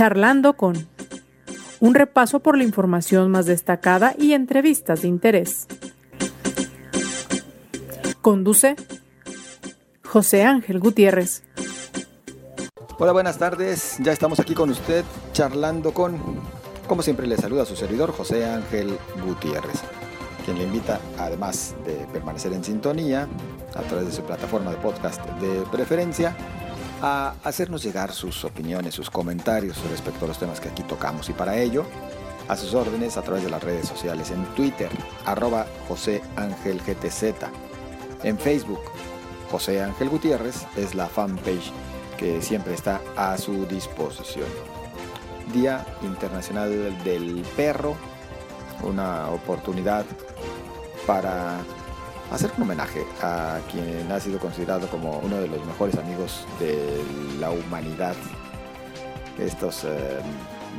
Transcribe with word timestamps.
Charlando 0.00 0.54
con 0.54 0.88
un 1.78 1.94
repaso 1.94 2.40
por 2.40 2.56
la 2.56 2.64
información 2.64 3.30
más 3.30 3.44
destacada 3.44 4.14
y 4.18 4.32
entrevistas 4.32 5.02
de 5.02 5.08
interés. 5.08 5.66
Conduce 8.22 8.76
José 10.02 10.44
Ángel 10.44 10.80
Gutiérrez. 10.80 11.42
Hola, 12.98 13.12
buenas 13.12 13.36
tardes. 13.36 13.98
Ya 14.00 14.12
estamos 14.12 14.40
aquí 14.40 14.54
con 14.54 14.70
usted 14.70 15.04
charlando 15.34 15.92
con, 15.92 16.18
como 16.88 17.02
siempre 17.02 17.26
le 17.26 17.36
saluda 17.36 17.66
su 17.66 17.76
servidor 17.76 18.10
José 18.12 18.46
Ángel 18.46 18.96
Gutiérrez, 19.22 19.82
quien 20.46 20.56
le 20.56 20.64
invita, 20.64 20.98
además 21.18 21.74
de 21.84 22.06
permanecer 22.10 22.54
en 22.54 22.64
sintonía 22.64 23.28
a 23.74 23.82
través 23.82 24.06
de 24.06 24.12
su 24.12 24.22
plataforma 24.22 24.70
de 24.70 24.78
podcast 24.78 25.22
de 25.42 25.60
preferencia, 25.70 26.34
a 27.02 27.34
hacernos 27.44 27.82
llegar 27.82 28.12
sus 28.12 28.44
opiniones, 28.44 28.94
sus 28.94 29.10
comentarios 29.10 29.78
respecto 29.90 30.24
a 30.24 30.28
los 30.28 30.38
temas 30.38 30.60
que 30.60 30.68
aquí 30.68 30.82
tocamos. 30.82 31.28
Y 31.28 31.32
para 31.32 31.56
ello, 31.56 31.84
a 32.48 32.56
sus 32.56 32.74
órdenes 32.74 33.16
a 33.16 33.22
través 33.22 33.44
de 33.44 33.50
las 33.50 33.62
redes 33.62 33.88
sociales, 33.88 34.30
en 34.30 34.44
Twitter, 34.54 34.90
arroba 35.24 35.66
José 35.88 36.22
Ángel 36.36 36.80
GTZ, 36.80 37.34
en 38.22 38.38
Facebook, 38.38 38.80
José 39.50 39.82
Ángel 39.82 40.08
Gutiérrez 40.08 40.66
es 40.76 40.94
la 40.94 41.06
fanpage 41.06 41.72
que 42.18 42.42
siempre 42.42 42.74
está 42.74 43.00
a 43.16 43.36
su 43.38 43.66
disposición. 43.66 44.46
Día 45.52 45.84
Internacional 46.02 47.02
del 47.02 47.44
Perro, 47.56 47.96
una 48.82 49.28
oportunidad 49.30 50.04
para 51.06 51.60
hacer 52.30 52.52
un 52.56 52.62
homenaje 52.62 53.04
a 53.22 53.58
quien 53.70 54.10
ha 54.10 54.20
sido 54.20 54.38
considerado 54.38 54.86
como 54.88 55.18
uno 55.18 55.36
de 55.40 55.48
los 55.48 55.64
mejores 55.66 55.96
amigos 55.96 56.46
de 56.58 57.02
la 57.38 57.50
humanidad. 57.50 58.14
Estos 59.38 59.84
eh, 59.84 60.20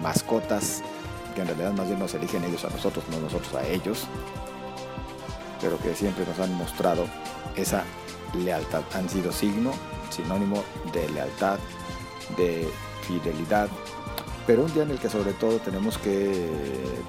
mascotas 0.02 0.82
que 1.36 1.42
en 1.42 1.48
realidad 1.48 1.74
más 1.74 1.88
bien 1.88 2.00
nos 2.00 2.14
eligen 2.14 2.44
ellos 2.44 2.64
a 2.66 2.70
nosotros, 2.70 3.06
no 3.10 3.20
nosotros 3.20 3.54
a 3.56 3.68
ellos, 3.68 4.08
pero 5.60 5.78
que 5.80 5.96
siempre 5.96 6.26
nos 6.26 6.40
han 6.40 6.54
mostrado 6.56 7.06
esa 7.56 7.84
lealtad. 8.34 8.84
Han 8.94 9.10
sido 9.10 9.32
signo, 9.32 9.72
sinónimo 10.10 10.64
de 10.94 11.10
lealtad, 11.10 11.60
de 12.38 12.70
fidelidad, 13.08 13.70
pero 14.48 14.64
un 14.64 14.74
día 14.74 14.84
en 14.84 14.92
el 14.92 15.00
que 15.00 15.10
sobre 15.10 15.34
todo 15.34 15.60
tenemos 15.60 15.98
que 15.98 16.48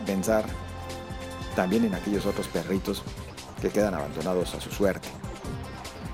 pensar 0.07 0.45
también 1.55 1.85
en 1.85 1.95
aquellos 1.95 2.27
otros 2.27 2.49
perritos 2.49 3.03
que 3.63 3.71
quedan 3.71 3.95
abandonados 3.95 4.55
a 4.57 4.61
su 4.61 4.71
suerte. 4.73 5.09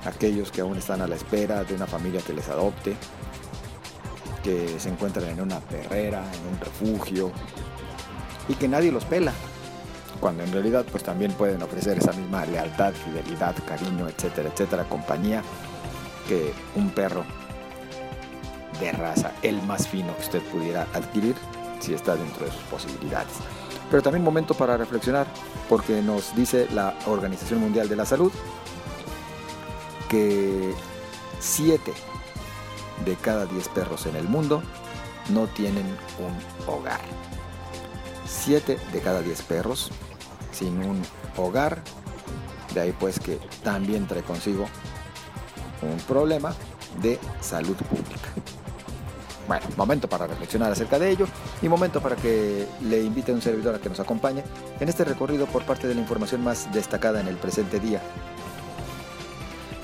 Aquellos 0.05 0.53
que 0.53 0.61
aún 0.61 0.77
están 0.77 1.01
a 1.01 1.07
la 1.07 1.17
espera 1.17 1.65
de 1.65 1.75
una 1.75 1.87
familia 1.87 2.21
que 2.21 2.35
les 2.35 2.47
adopte, 2.51 2.95
que 4.45 4.79
se 4.79 4.91
encuentran 4.91 5.31
en 5.31 5.41
una 5.41 5.59
perrera, 5.61 6.23
en 6.35 6.55
un 6.55 6.61
refugio, 6.61 7.33
y 8.49 8.55
que 8.55 8.69
nadie 8.69 8.93
los 8.93 9.07
pela, 9.07 9.33
cuando 10.21 10.45
en 10.45 10.53
realidad 10.53 10.85
pues 10.91 11.03
también 11.03 11.33
pueden 11.33 11.63
ofrecer 11.63 11.97
esa 11.99 12.13
misma 12.13 12.45
lealtad, 12.45 12.93
fidelidad, 12.93 13.57
cariño, 13.67 14.09
etcétera, 14.09 14.51
etcétera, 14.51 14.85
compañía 14.85 15.43
que 16.29 16.53
un 16.77 16.91
perro 16.91 17.25
de 18.79 18.93
raza, 18.93 19.33
el 19.43 19.63
más 19.63 19.89
fino 19.89 20.15
que 20.17 20.23
usted 20.23 20.43
pudiera 20.53 20.87
adquirir 20.93 21.35
si 21.81 21.95
está 21.95 22.15
dentro 22.15 22.45
de 22.45 22.53
sus 22.53 22.63
posibilidades 22.65 23.33
pero 23.91 24.03
también 24.03 24.25
momento 24.25 24.55
para 24.55 24.77
reflexionar, 24.77 25.27
porque 25.69 26.03
nos 26.03 26.35
dice 26.35 26.69
la 26.73 26.95
Organización 27.07 27.61
Mundial 27.61 27.89
de 27.89 27.97
la 27.97 28.05
Salud 28.05 28.33
que 30.09 30.75
7 31.41 31.93
de 33.05 33.15
cada 33.17 33.47
10 33.47 33.69
perros 33.69 34.07
en 34.07 34.17
el 34.17 34.29
mundo 34.29 34.63
no 35.31 35.47
tienen 35.49 35.87
un 36.19 36.73
hogar. 36.73 37.01
7 38.27 38.79
de 38.93 39.01
cada 39.01 39.23
10 39.23 39.43
perros 39.43 39.91
sin 40.53 40.83
un 40.83 41.03
hogar, 41.37 41.83
de 42.75 42.81
ahí 42.81 42.95
pues 42.99 43.21
que 43.21 43.39
también 43.63 44.07
trae 44.07 44.23
consigo 44.23 44.67
un 45.83 45.97
problema 45.99 46.55
de 47.01 47.19
salud 47.41 47.77
pública. 47.77 48.18
Bueno, 49.49 49.67
momento 49.79 50.09
para 50.09 50.27
reflexionar 50.27 50.71
acerca 50.71 50.99
de 50.99 51.11
ello 51.11 51.27
y 51.63 51.71
momento 51.71 52.03
para 52.03 52.17
que 52.17 52.67
le 52.83 53.03
invite 53.03 53.33
a 53.33 53.35
un 53.35 53.41
servidor 53.41 53.75
a 53.75 53.79
que 53.79 53.89
nos 53.89 53.99
acompañe 53.99 54.45
en 54.79 54.89
este 54.91 55.05
recorrido 55.05 55.47
por 55.47 55.65
parte 55.65 55.89
de 55.89 55.95
la 55.95 56.03
información 56.03 56.45
más 56.45 56.71
destacada 56.71 57.19
en 57.19 57.29
el 57.29 57.37
presente 57.37 57.81
día. 57.81 58.03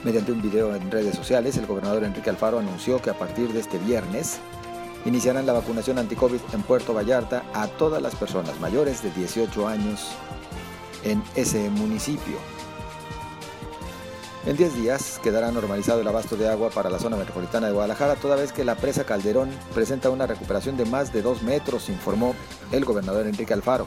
Mediante 0.04 0.32
un 0.32 0.42
video 0.42 0.74
en 0.74 0.91
redes 0.91 1.16
sociales, 1.16 1.56
el 1.56 1.64
gobernador 1.64 2.04
Enrique 2.04 2.28
Alfaro 2.28 2.58
anunció 2.58 3.00
que 3.00 3.08
a 3.08 3.19
partir 3.19 3.54
de 3.54 3.60
este 3.60 3.78
viernes 3.78 4.38
iniciarán 5.06 5.47
la 5.47 5.54
vacunación 5.54 5.98
anti-COVID 5.98 6.41
en 6.53 6.62
Puerto 6.62 6.92
Vallarta 6.92 7.42
a 7.54 7.66
todas 7.66 8.03
las 8.03 8.14
personas 8.16 8.60
mayores 8.60 9.03
de 9.03 9.10
18 9.12 9.66
años 9.66 10.10
en 11.04 11.22
ese 11.36 11.70
municipio. 11.70 12.36
En 14.47 14.59
10 14.59 14.75
días 14.75 15.21
quedará 15.22 15.50
normalizado 15.50 16.03
el 16.03 16.09
abasto 16.09 16.37
de 16.37 16.50
agua 16.50 16.69
para 16.69 16.91
la 16.91 16.99
zona 16.99 17.16
metropolitana 17.16 17.69
de 17.69 17.72
Guadalajara, 17.72 18.16
toda 18.16 18.37
vez 18.37 18.53
que 18.53 18.62
la 18.62 18.75
presa 18.75 19.05
Calderón 19.05 19.49
presenta 19.72 20.10
una 20.10 20.27
recuperación 20.27 20.77
de 20.77 20.84
más 20.84 21.15
de 21.15 21.22
2 21.22 21.43
metros, 21.44 21.88
informó 21.88 22.34
el 22.71 22.84
gobernador 22.84 23.27
Enrique 23.27 23.54
Alfaro. 23.54 23.87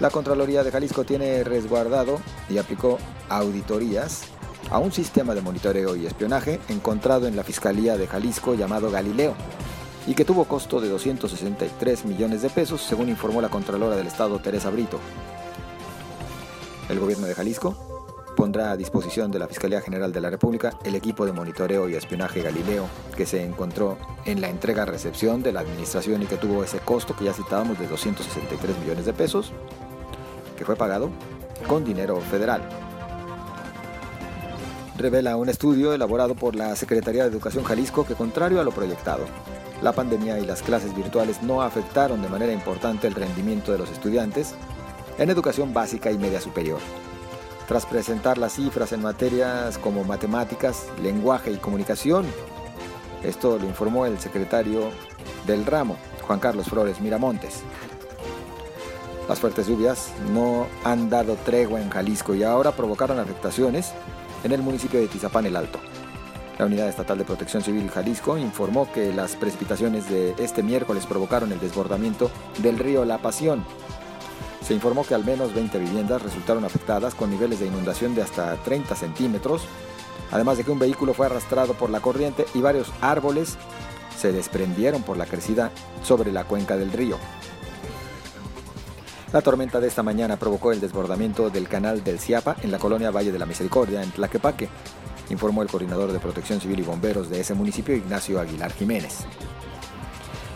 La 0.00 0.08
Contraloría 0.08 0.64
de 0.64 0.70
Jalisco 0.72 1.04
tiene 1.04 1.44
resguardado 1.44 2.18
y 2.48 2.56
aplicó 2.56 2.98
auditorías 3.28 4.22
a 4.70 4.78
un 4.78 4.90
sistema 4.90 5.34
de 5.34 5.42
monitoreo 5.42 5.94
y 5.94 6.06
espionaje 6.06 6.58
encontrado 6.70 7.26
en 7.26 7.36
la 7.36 7.44
Fiscalía 7.44 7.98
de 7.98 8.06
Jalisco 8.06 8.54
llamado 8.54 8.90
Galileo 8.90 9.34
y 10.06 10.14
que 10.14 10.24
tuvo 10.24 10.46
costo 10.46 10.80
de 10.80 10.88
263 10.88 12.06
millones 12.06 12.40
de 12.40 12.48
pesos, 12.48 12.80
según 12.80 13.10
informó 13.10 13.42
la 13.42 13.50
Contralora 13.50 13.96
del 13.96 14.06
Estado 14.06 14.38
Teresa 14.38 14.70
Brito. 14.70 14.98
El 16.88 16.98
gobierno 16.98 17.26
de 17.26 17.34
Jalisco 17.34 17.91
pondrá 18.42 18.72
a 18.72 18.76
disposición 18.76 19.30
de 19.30 19.38
la 19.38 19.46
Fiscalía 19.46 19.80
General 19.80 20.12
de 20.12 20.20
la 20.20 20.28
República 20.28 20.72
el 20.82 20.96
equipo 20.96 21.24
de 21.24 21.30
monitoreo 21.30 21.88
y 21.88 21.94
espionaje 21.94 22.42
Galileo 22.42 22.88
que 23.16 23.24
se 23.24 23.44
encontró 23.44 23.98
en 24.24 24.40
la 24.40 24.48
entrega-recepción 24.48 25.44
de 25.44 25.52
la 25.52 25.60
administración 25.60 26.24
y 26.24 26.26
que 26.26 26.38
tuvo 26.38 26.64
ese 26.64 26.80
costo 26.80 27.14
que 27.14 27.26
ya 27.26 27.34
citábamos 27.34 27.78
de 27.78 27.86
263 27.86 28.78
millones 28.80 29.06
de 29.06 29.12
pesos, 29.12 29.52
que 30.58 30.64
fue 30.64 30.74
pagado 30.74 31.10
con 31.68 31.84
dinero 31.84 32.20
federal. 32.20 32.62
Revela 34.98 35.36
un 35.36 35.48
estudio 35.48 35.92
elaborado 35.92 36.34
por 36.34 36.56
la 36.56 36.74
Secretaría 36.74 37.22
de 37.22 37.28
Educación 37.28 37.62
Jalisco 37.62 38.04
que 38.04 38.16
contrario 38.16 38.60
a 38.60 38.64
lo 38.64 38.72
proyectado, 38.72 39.22
la 39.82 39.92
pandemia 39.92 40.40
y 40.40 40.46
las 40.46 40.62
clases 40.62 40.96
virtuales 40.96 41.44
no 41.44 41.62
afectaron 41.62 42.20
de 42.20 42.28
manera 42.28 42.52
importante 42.52 43.06
el 43.06 43.14
rendimiento 43.14 43.70
de 43.70 43.78
los 43.78 43.90
estudiantes 43.92 44.56
en 45.16 45.30
educación 45.30 45.72
básica 45.72 46.10
y 46.10 46.18
media 46.18 46.40
superior 46.40 46.80
tras 47.66 47.86
presentar 47.86 48.38
las 48.38 48.54
cifras 48.54 48.92
en 48.92 49.02
materias 49.02 49.78
como 49.78 50.04
matemáticas, 50.04 50.86
lenguaje 51.02 51.50
y 51.50 51.56
comunicación. 51.56 52.26
Esto 53.22 53.58
lo 53.58 53.66
informó 53.66 54.06
el 54.06 54.18
secretario 54.18 54.90
del 55.46 55.64
ramo, 55.64 55.96
Juan 56.26 56.40
Carlos 56.40 56.66
Flores 56.66 57.00
Miramontes. 57.00 57.62
Las 59.28 59.38
fuertes 59.38 59.68
lluvias 59.68 60.12
no 60.32 60.66
han 60.84 61.08
dado 61.08 61.36
tregua 61.36 61.80
en 61.80 61.90
Jalisco 61.90 62.34
y 62.34 62.42
ahora 62.42 62.72
provocaron 62.72 63.18
afectaciones 63.18 63.92
en 64.42 64.52
el 64.52 64.62
municipio 64.62 65.00
de 65.00 65.06
Tizapán 65.06 65.46
el 65.46 65.56
Alto. 65.56 65.78
La 66.58 66.66
Unidad 66.66 66.88
Estatal 66.88 67.18
de 67.18 67.24
Protección 67.24 67.62
Civil 67.62 67.88
Jalisco 67.88 68.36
informó 68.36 68.90
que 68.92 69.12
las 69.12 69.36
precipitaciones 69.36 70.08
de 70.08 70.34
este 70.38 70.62
miércoles 70.62 71.06
provocaron 71.06 71.52
el 71.52 71.60
desbordamiento 71.60 72.30
del 72.58 72.78
río 72.78 73.04
La 73.04 73.18
Pasión, 73.18 73.64
se 74.64 74.74
informó 74.74 75.04
que 75.04 75.14
al 75.14 75.24
menos 75.24 75.54
20 75.54 75.78
viviendas 75.78 76.22
resultaron 76.22 76.64
afectadas 76.64 77.14
con 77.14 77.30
niveles 77.30 77.60
de 77.60 77.66
inundación 77.66 78.14
de 78.14 78.22
hasta 78.22 78.54
30 78.62 78.94
centímetros, 78.94 79.62
además 80.30 80.56
de 80.56 80.64
que 80.64 80.70
un 80.70 80.78
vehículo 80.78 81.14
fue 81.14 81.26
arrastrado 81.26 81.74
por 81.74 81.90
la 81.90 82.00
corriente 82.00 82.46
y 82.54 82.60
varios 82.60 82.92
árboles 83.00 83.56
se 84.16 84.32
desprendieron 84.32 85.02
por 85.02 85.16
la 85.16 85.26
crecida 85.26 85.70
sobre 86.02 86.32
la 86.32 86.44
cuenca 86.44 86.76
del 86.76 86.92
río. 86.92 87.18
La 89.32 89.40
tormenta 89.40 89.80
de 89.80 89.88
esta 89.88 90.02
mañana 90.02 90.36
provocó 90.36 90.72
el 90.72 90.80
desbordamiento 90.80 91.48
del 91.48 91.66
canal 91.66 92.04
del 92.04 92.18
Ciapa 92.18 92.56
en 92.62 92.70
la 92.70 92.78
colonia 92.78 93.10
Valle 93.10 93.32
de 93.32 93.38
la 93.38 93.46
Misericordia, 93.46 94.02
en 94.02 94.10
Tlaquepaque, 94.10 94.68
informó 95.30 95.62
el 95.62 95.68
coordinador 95.68 96.12
de 96.12 96.20
Protección 96.20 96.60
Civil 96.60 96.80
y 96.80 96.82
Bomberos 96.82 97.30
de 97.30 97.40
ese 97.40 97.54
municipio, 97.54 97.96
Ignacio 97.96 98.38
Aguilar 98.38 98.72
Jiménez. 98.72 99.20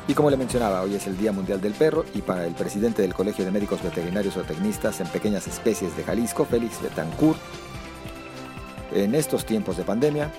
Y 0.09 0.15
como 0.15 0.31
le 0.31 0.37
mencionaba, 0.37 0.83
hoy 0.83 0.95
es 0.95 1.07
el 1.09 1.19
Día 1.19 1.33
Mundial 1.33 1.61
del 1.61 1.73
Perro 1.73 2.05
y 2.15 2.23
para 2.23 2.47
el 2.47 2.55
presidente 2.55 3.03
del 3.03 3.13
Colegio 3.13 3.45
de 3.45 3.51
Médicos 3.51 3.83
Veterinarios 3.83 4.37
o 4.37 4.43
Tecnistas 4.43 5.01
en 5.01 5.09
Pequeñas 5.09 5.49
Especies 5.49 5.97
de 5.97 6.05
Jalisco, 6.05 6.45
Félix 6.45 6.81
Betancourt, 6.81 7.39
en 8.93 9.15
estos 9.17 9.45
tiempos 9.45 9.77
de 9.77 9.83
pandemia, 9.83 10.31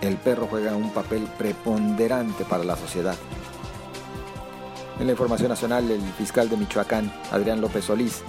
el 0.00 0.16
perro 0.16 0.46
juega 0.48 0.76
un 0.76 0.90
papel 0.90 1.28
preponderante 1.36 2.44
para 2.44 2.64
la 2.64 2.76
sociedad. 2.76 3.16
En 5.00 5.06
la 5.06 5.12
información 5.12 5.48
nacional, 5.48 5.90
el 5.90 6.00
fiscal 6.12 6.48
de 6.48 6.56
Michoacán, 6.56 7.12
Adrián 7.32 7.60
López 7.60 7.86
Solís, 7.86 8.22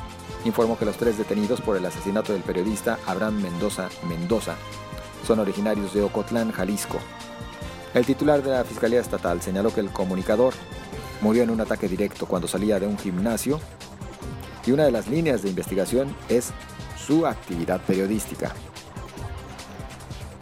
informó 0.43 0.77
que 0.77 0.85
los 0.85 0.97
tres 0.97 1.17
detenidos 1.17 1.61
por 1.61 1.77
el 1.77 1.85
asesinato 1.85 2.33
del 2.33 2.41
periodista 2.41 2.97
Abraham 3.05 3.41
Mendoza 3.41 3.89
Mendoza 4.07 4.55
son 5.25 5.39
originarios 5.39 5.93
de 5.93 6.01
Ocotlán, 6.01 6.51
Jalisco. 6.51 6.99
El 7.93 8.05
titular 8.07 8.41
de 8.41 8.49
la 8.49 8.63
Fiscalía 8.63 8.99
Estatal 8.99 9.41
señaló 9.41 9.71
que 9.71 9.79
el 9.79 9.91
comunicador 9.91 10.53
murió 11.21 11.43
en 11.43 11.51
un 11.51 11.61
ataque 11.61 11.87
directo 11.87 12.25
cuando 12.25 12.47
salía 12.47 12.79
de 12.79 12.87
un 12.87 12.97
gimnasio 12.97 13.59
y 14.65 14.71
una 14.71 14.85
de 14.85 14.91
las 14.91 15.07
líneas 15.07 15.43
de 15.43 15.49
investigación 15.49 16.15
es 16.27 16.51
su 16.97 17.27
actividad 17.27 17.81
periodística. 17.81 18.51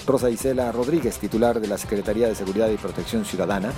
Rosa 0.08 0.30
Isela 0.30 0.72
Rodríguez, 0.72 1.20
titular 1.20 1.60
de 1.60 1.68
la 1.68 1.78
Secretaría 1.78 2.28
de 2.28 2.36
Seguridad 2.36 2.70
y 2.70 2.78
Protección 2.78 3.26
Ciudadana, 3.26 3.72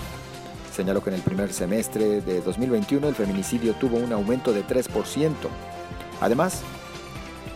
señaló 0.74 1.04
que 1.04 1.10
en 1.10 1.16
el 1.16 1.22
primer 1.22 1.52
semestre 1.52 2.22
de 2.22 2.42
2021 2.42 3.08
el 3.08 3.16
feminicidio 3.16 3.74
tuvo 3.74 3.98
un 3.98 4.14
aumento 4.14 4.54
de 4.54 4.66
3%. 4.66 5.34
Además, 6.22 6.62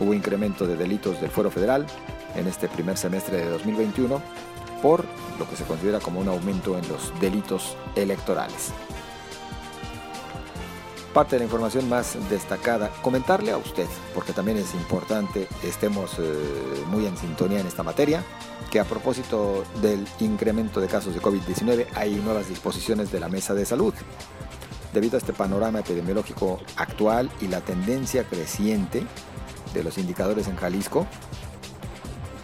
hubo 0.00 0.14
incremento 0.14 0.66
de 0.66 0.76
delitos 0.76 1.20
del 1.20 1.30
fuero 1.30 1.50
federal 1.50 1.86
en 2.34 2.46
este 2.48 2.68
primer 2.68 2.96
semestre 2.96 3.36
de 3.38 3.50
2021 3.50 4.20
por 4.82 5.04
lo 5.38 5.48
que 5.48 5.56
se 5.56 5.64
considera 5.64 6.00
como 6.00 6.20
un 6.20 6.28
aumento 6.28 6.76
en 6.78 6.88
los 6.88 7.12
delitos 7.20 7.76
electorales 7.96 8.72
parte 11.18 11.34
de 11.34 11.40
la 11.40 11.46
información 11.46 11.88
más 11.88 12.16
destacada, 12.30 12.90
comentarle 13.02 13.50
a 13.50 13.56
usted, 13.56 13.88
porque 14.14 14.32
también 14.32 14.56
es 14.56 14.72
importante 14.74 15.48
estemos 15.64 16.12
eh, 16.18 16.84
muy 16.86 17.06
en 17.06 17.16
sintonía 17.16 17.58
en 17.58 17.66
esta 17.66 17.82
materia, 17.82 18.22
que 18.70 18.78
a 18.78 18.84
propósito 18.84 19.64
del 19.80 20.06
incremento 20.20 20.80
de 20.80 20.86
casos 20.86 21.14
de 21.14 21.20
COVID-19 21.20 21.86
hay 21.96 22.14
nuevas 22.16 22.48
disposiciones 22.48 23.10
de 23.10 23.18
la 23.18 23.28
Mesa 23.28 23.52
de 23.52 23.64
Salud. 23.64 23.94
Debido 24.92 25.16
a 25.16 25.18
este 25.18 25.32
panorama 25.32 25.80
epidemiológico 25.80 26.60
actual 26.76 27.30
y 27.40 27.48
la 27.48 27.62
tendencia 27.62 28.22
creciente 28.22 29.04
de 29.74 29.82
los 29.82 29.98
indicadores 29.98 30.46
en 30.46 30.54
Jalisco, 30.54 31.06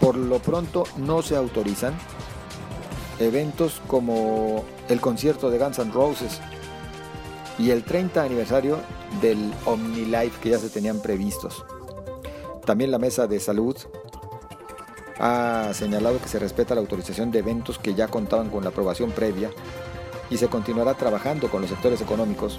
por 0.01 0.17
lo 0.17 0.41
pronto 0.41 0.83
no 0.97 1.23
se 1.23 1.37
autorizan 1.37 1.95
eventos 3.19 3.81
como 3.87 4.65
el 4.89 5.01
concierto 5.01 5.51
de 5.51 5.59
Guns 5.59 5.79
N' 5.79 5.93
Roses 5.93 6.41
y 7.59 7.71
el 7.71 7.85
30 7.85 8.23
aniversario 8.23 8.79
del 9.21 9.53
OmniLife 9.65 10.41
que 10.41 10.51
ya 10.51 10.59
se 10.59 10.71
tenían 10.71 11.01
previstos. 11.01 11.65
También 12.65 12.91
la 12.91 12.99
Mesa 12.99 13.27
de 13.27 13.39
Salud 13.41 13.77
ha 15.19 15.71
señalado 15.73 16.21
que 16.21 16.29
se 16.29 16.39
respeta 16.39 16.75
la 16.75 16.81
autorización 16.81 17.31
de 17.31 17.41
eventos 17.41 17.79
que 17.79 17.95
ya 17.95 18.09
contaban 18.09 18.51
con 18.51 18.65
la 18.65 18.71
aprobación 18.71 19.11
previa 19.13 19.51
y 20.31 20.39
se 20.39 20.49
continuará 20.49 20.95
trabajando 20.95 21.51
con 21.51 21.61
los 21.61 21.71
sectores 21.71 22.01
económicos, 22.01 22.59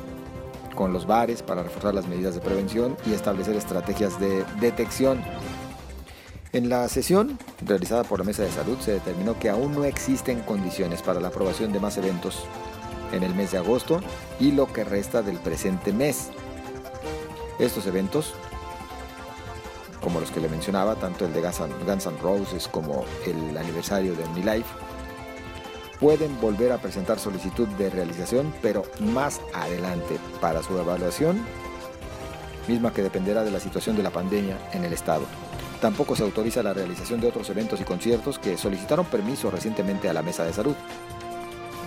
con 0.76 0.94
los 0.94 1.06
bares 1.06 1.42
para 1.42 1.64
reforzar 1.64 1.94
las 1.94 2.08
medidas 2.08 2.36
de 2.36 2.42
prevención 2.42 2.96
y 3.06 3.14
establecer 3.14 3.56
estrategias 3.56 4.20
de 4.20 4.46
detección. 4.60 5.22
En 6.56 6.70
la 6.70 6.88
sesión 6.88 7.38
realizada 7.66 8.06
por 8.06 8.20
la 8.20 8.24
Mesa 8.24 8.44
de 8.44 8.50
Salud 8.50 8.78
se 8.80 8.94
determinó 8.94 9.38
que 9.38 9.50
aún 9.50 9.74
no 9.74 9.84
existen 9.84 10.40
condiciones 10.40 11.02
para 11.02 11.20
la 11.20 11.28
aprobación 11.28 11.74
de 11.74 11.82
más 11.82 11.98
eventos 11.98 12.46
en 13.12 13.24
el 13.24 13.36
mes 13.36 13.52
de 13.52 13.58
agosto 13.58 14.00
y 14.40 14.54
lo 14.54 14.72
que 14.72 14.86
resta 14.86 15.22
del 15.22 15.38
presente 15.38 15.92
mes. 15.92 16.30
Estos 17.60 17.86
eventos, 17.88 18.36
como 20.00 20.22
los 20.22 20.32
que 20.32 20.40
le 20.40 20.48
mencionaba, 20.48 20.96
tanto 20.96 21.26
el 21.26 21.34
de 21.34 21.42
Guns 21.42 22.06
N' 22.06 22.18
Roses 22.22 22.70
como 22.70 23.04
el 23.26 23.58
aniversario 23.58 24.16
de 24.16 24.24
OmniLife, 24.24 24.74
pueden 26.00 26.40
volver 26.40 26.72
a 26.72 26.78
presentar 26.78 27.20
solicitud 27.20 27.68
de 27.68 27.90
realización, 27.90 28.54
pero 28.62 28.84
más 29.02 29.42
adelante 29.54 30.18
para 30.40 30.64
su 30.64 30.80
evaluación, 30.80 31.46
misma 32.70 32.94
que 32.94 33.04
dependerá 33.04 33.44
de 33.44 33.52
la 33.52 33.60
situación 33.60 33.98
de 33.98 34.04
la 34.04 34.10
pandemia 34.12 34.58
en 34.72 34.86
el 34.86 34.94
estado. 34.94 35.26
Tampoco 35.86 36.16
se 36.16 36.24
autoriza 36.24 36.64
la 36.64 36.74
realización 36.74 37.22
de 37.22 37.28
otros 37.28 37.48
eventos 37.52 37.80
y 37.80 37.84
conciertos 37.84 38.40
que 38.40 38.58
solicitaron 38.58 39.06
permiso 39.06 39.52
recientemente 39.52 40.10
a 40.10 40.14
la 40.14 40.24
Mesa 40.24 40.44
de 40.44 40.52
Salud. 40.52 40.74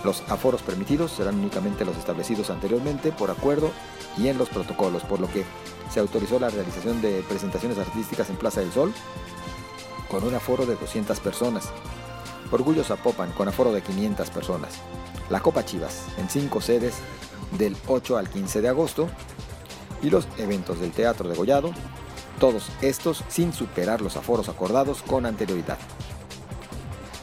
Los 0.05 0.23
aforos 0.29 0.61
permitidos 0.61 1.11
serán 1.11 1.37
únicamente 1.37 1.83
los 1.83 1.97
establecidos 1.97 2.49
anteriormente 2.49 3.11
por 3.11 3.29
acuerdo 3.29 3.71
y 4.17 4.29
en 4.29 4.37
los 4.37 4.47
protocolos, 4.47 5.03
por 5.03 5.19
lo 5.19 5.29
que 5.29 5.43
se 5.91 5.99
autorizó 5.99 6.39
la 6.39 6.47
realización 6.47 7.01
de 7.01 7.25
presentaciones 7.27 7.77
artísticas 7.77 8.29
en 8.29 8.37
Plaza 8.37 8.61
del 8.61 8.71
Sol 8.71 8.93
con 10.07 10.23
un 10.23 10.33
aforo 10.33 10.65
de 10.65 10.77
200 10.77 11.19
personas. 11.19 11.67
Orgullo 12.51 12.85
Zapopan 12.85 13.33
con 13.33 13.49
aforo 13.49 13.73
de 13.73 13.81
500 13.81 14.29
personas. 14.29 14.75
La 15.29 15.41
Copa 15.41 15.65
Chivas 15.65 16.05
en 16.17 16.29
cinco 16.29 16.61
sedes 16.61 16.93
del 17.57 17.75
8 17.85 18.17
al 18.17 18.29
15 18.29 18.61
de 18.61 18.69
agosto 18.69 19.09
y 20.01 20.09
los 20.09 20.25
eventos 20.37 20.79
del 20.79 20.91
Teatro 20.91 21.27
de 21.27 21.35
Gollado, 21.35 21.73
todos 22.39 22.69
estos 22.81 23.23
sin 23.27 23.53
superar 23.53 24.01
los 24.01 24.17
aforos 24.17 24.49
acordados 24.49 25.01
con 25.03 25.25
anterioridad. 25.25 25.77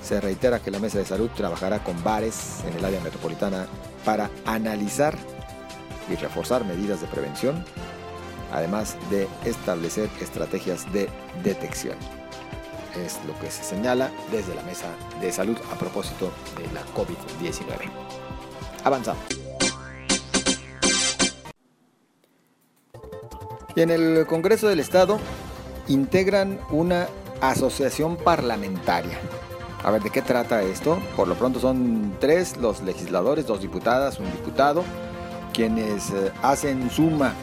Se 0.03 0.21
reitera 0.21 0.61
que 0.61 0.71
la 0.71 0.79
Mesa 0.79 0.99
de 0.99 1.05
Salud 1.05 1.31
trabajará 1.35 1.83
con 1.83 2.03
bares 2.05 2.61
en 2.67 2.75
el 2.75 2.85
área 2.85 3.01
metropolitana 3.01 3.67
para 4.05 4.31
analizar 4.45 5.17
y 6.09 6.15
reforzar 6.15 6.65
medidas 6.65 7.01
de 7.01 7.09
prevención, 7.09 7.65
además 8.53 8.97
de 9.11 9.27
establecer 9.45 10.09
estrategias 10.21 10.91
de 10.93 11.09
detección. 11.43 11.97
Es 13.05 13.19
lo 13.27 13.39
que 13.41 13.51
se 13.51 13.65
señala 13.65 14.11
desde 14.31 14.55
la 14.55 14.63
Mesa 14.63 14.89
de 15.21 15.33
Salud 15.33 15.57
a 15.73 15.75
propósito 15.75 16.31
de 16.57 16.73
la 16.73 16.83
COVID-19. 16.95 17.91
Avanzamos. 18.85 19.46
Y 23.77 23.83
en 23.83 23.91
el 23.91 24.27
Congreso 24.27 24.67
del 24.67 24.81
Estado 24.81 25.21
integran 25.87 26.59
una 26.71 27.07
asociación 27.41 28.17
parlamentaria 28.17 29.21
a 29.87 29.91
ver, 29.93 30.03
¿de 30.03 30.11
qué 30.11 30.21
trata 30.21 30.63
esto? 30.63 31.01
Por 31.15 31.29
lo 31.29 31.37
pronto 31.37 31.61
son 31.61 32.17
tres 32.19 32.57
los 32.57 32.83
legisladores, 32.83 33.47
dos 33.47 33.61
diputadas, 33.61 34.19
un 34.19 34.31
diputado, 34.33 34.83
quienes 35.53 36.11
eh, 36.11 36.33
hacen 36.43 36.91
suma 36.91 37.35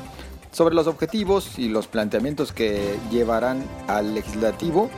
sobre 0.51 0.75
los 0.75 0.87
objetivos 0.87 1.57
y 1.57 1.69
los 1.69 1.87
planteamientos 1.87 2.51
que 2.51 2.97
llevarán 3.09 3.65
al 3.87 4.13
legislativo. 4.13 4.89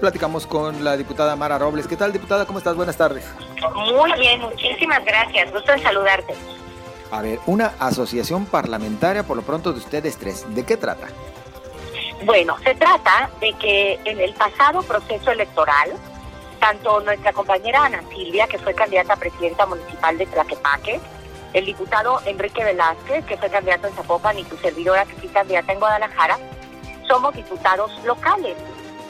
Platicamos 0.00 0.46
con 0.46 0.82
la 0.82 0.96
diputada 0.96 1.36
Mara 1.36 1.58
Robles. 1.58 1.86
¿Qué 1.86 1.96
tal, 1.96 2.14
diputada? 2.14 2.46
¿Cómo 2.46 2.58
estás? 2.58 2.74
Buenas 2.74 2.96
tardes. 2.96 3.26
Muy 3.74 4.12
bien, 4.18 4.40
muchísimas 4.40 5.04
gracias. 5.04 5.52
Gusto 5.52 5.72
en 5.72 5.82
saludarte. 5.82 6.34
A 7.10 7.22
ver, 7.22 7.40
una 7.46 7.74
asociación 7.78 8.46
parlamentaria, 8.46 9.24
por 9.24 9.36
lo 9.36 9.42
pronto 9.42 9.72
de 9.72 9.78
ustedes 9.78 10.16
tres. 10.16 10.44
¿De 10.54 10.64
qué 10.64 10.76
trata? 10.76 11.08
Bueno, 12.24 12.56
se 12.62 12.74
trata 12.74 13.30
de 13.40 13.52
que 13.54 13.98
en 14.04 14.20
el 14.20 14.34
pasado 14.34 14.82
proceso 14.82 15.30
electoral 15.30 15.92
tanto 16.60 17.00
nuestra 17.00 17.32
compañera 17.32 17.84
Ana 17.84 18.02
Silvia, 18.14 18.46
que 18.46 18.58
fue 18.58 18.74
candidata 18.74 19.14
a 19.14 19.16
presidenta 19.16 19.66
municipal 19.66 20.16
de 20.18 20.26
Tlaquepaque, 20.26 21.00
el 21.54 21.64
diputado 21.64 22.20
Enrique 22.26 22.62
Velázquez, 22.62 23.24
que 23.24 23.36
fue 23.36 23.50
candidato 23.50 23.88
en 23.88 23.94
Zapopan, 23.94 24.38
y 24.38 24.44
tu 24.44 24.56
servidora, 24.58 25.04
que 25.06 25.14
fue 25.14 25.28
candidata 25.30 25.72
en 25.72 25.80
Guadalajara, 25.80 26.38
somos 27.08 27.34
diputados 27.34 27.90
locales. 28.04 28.56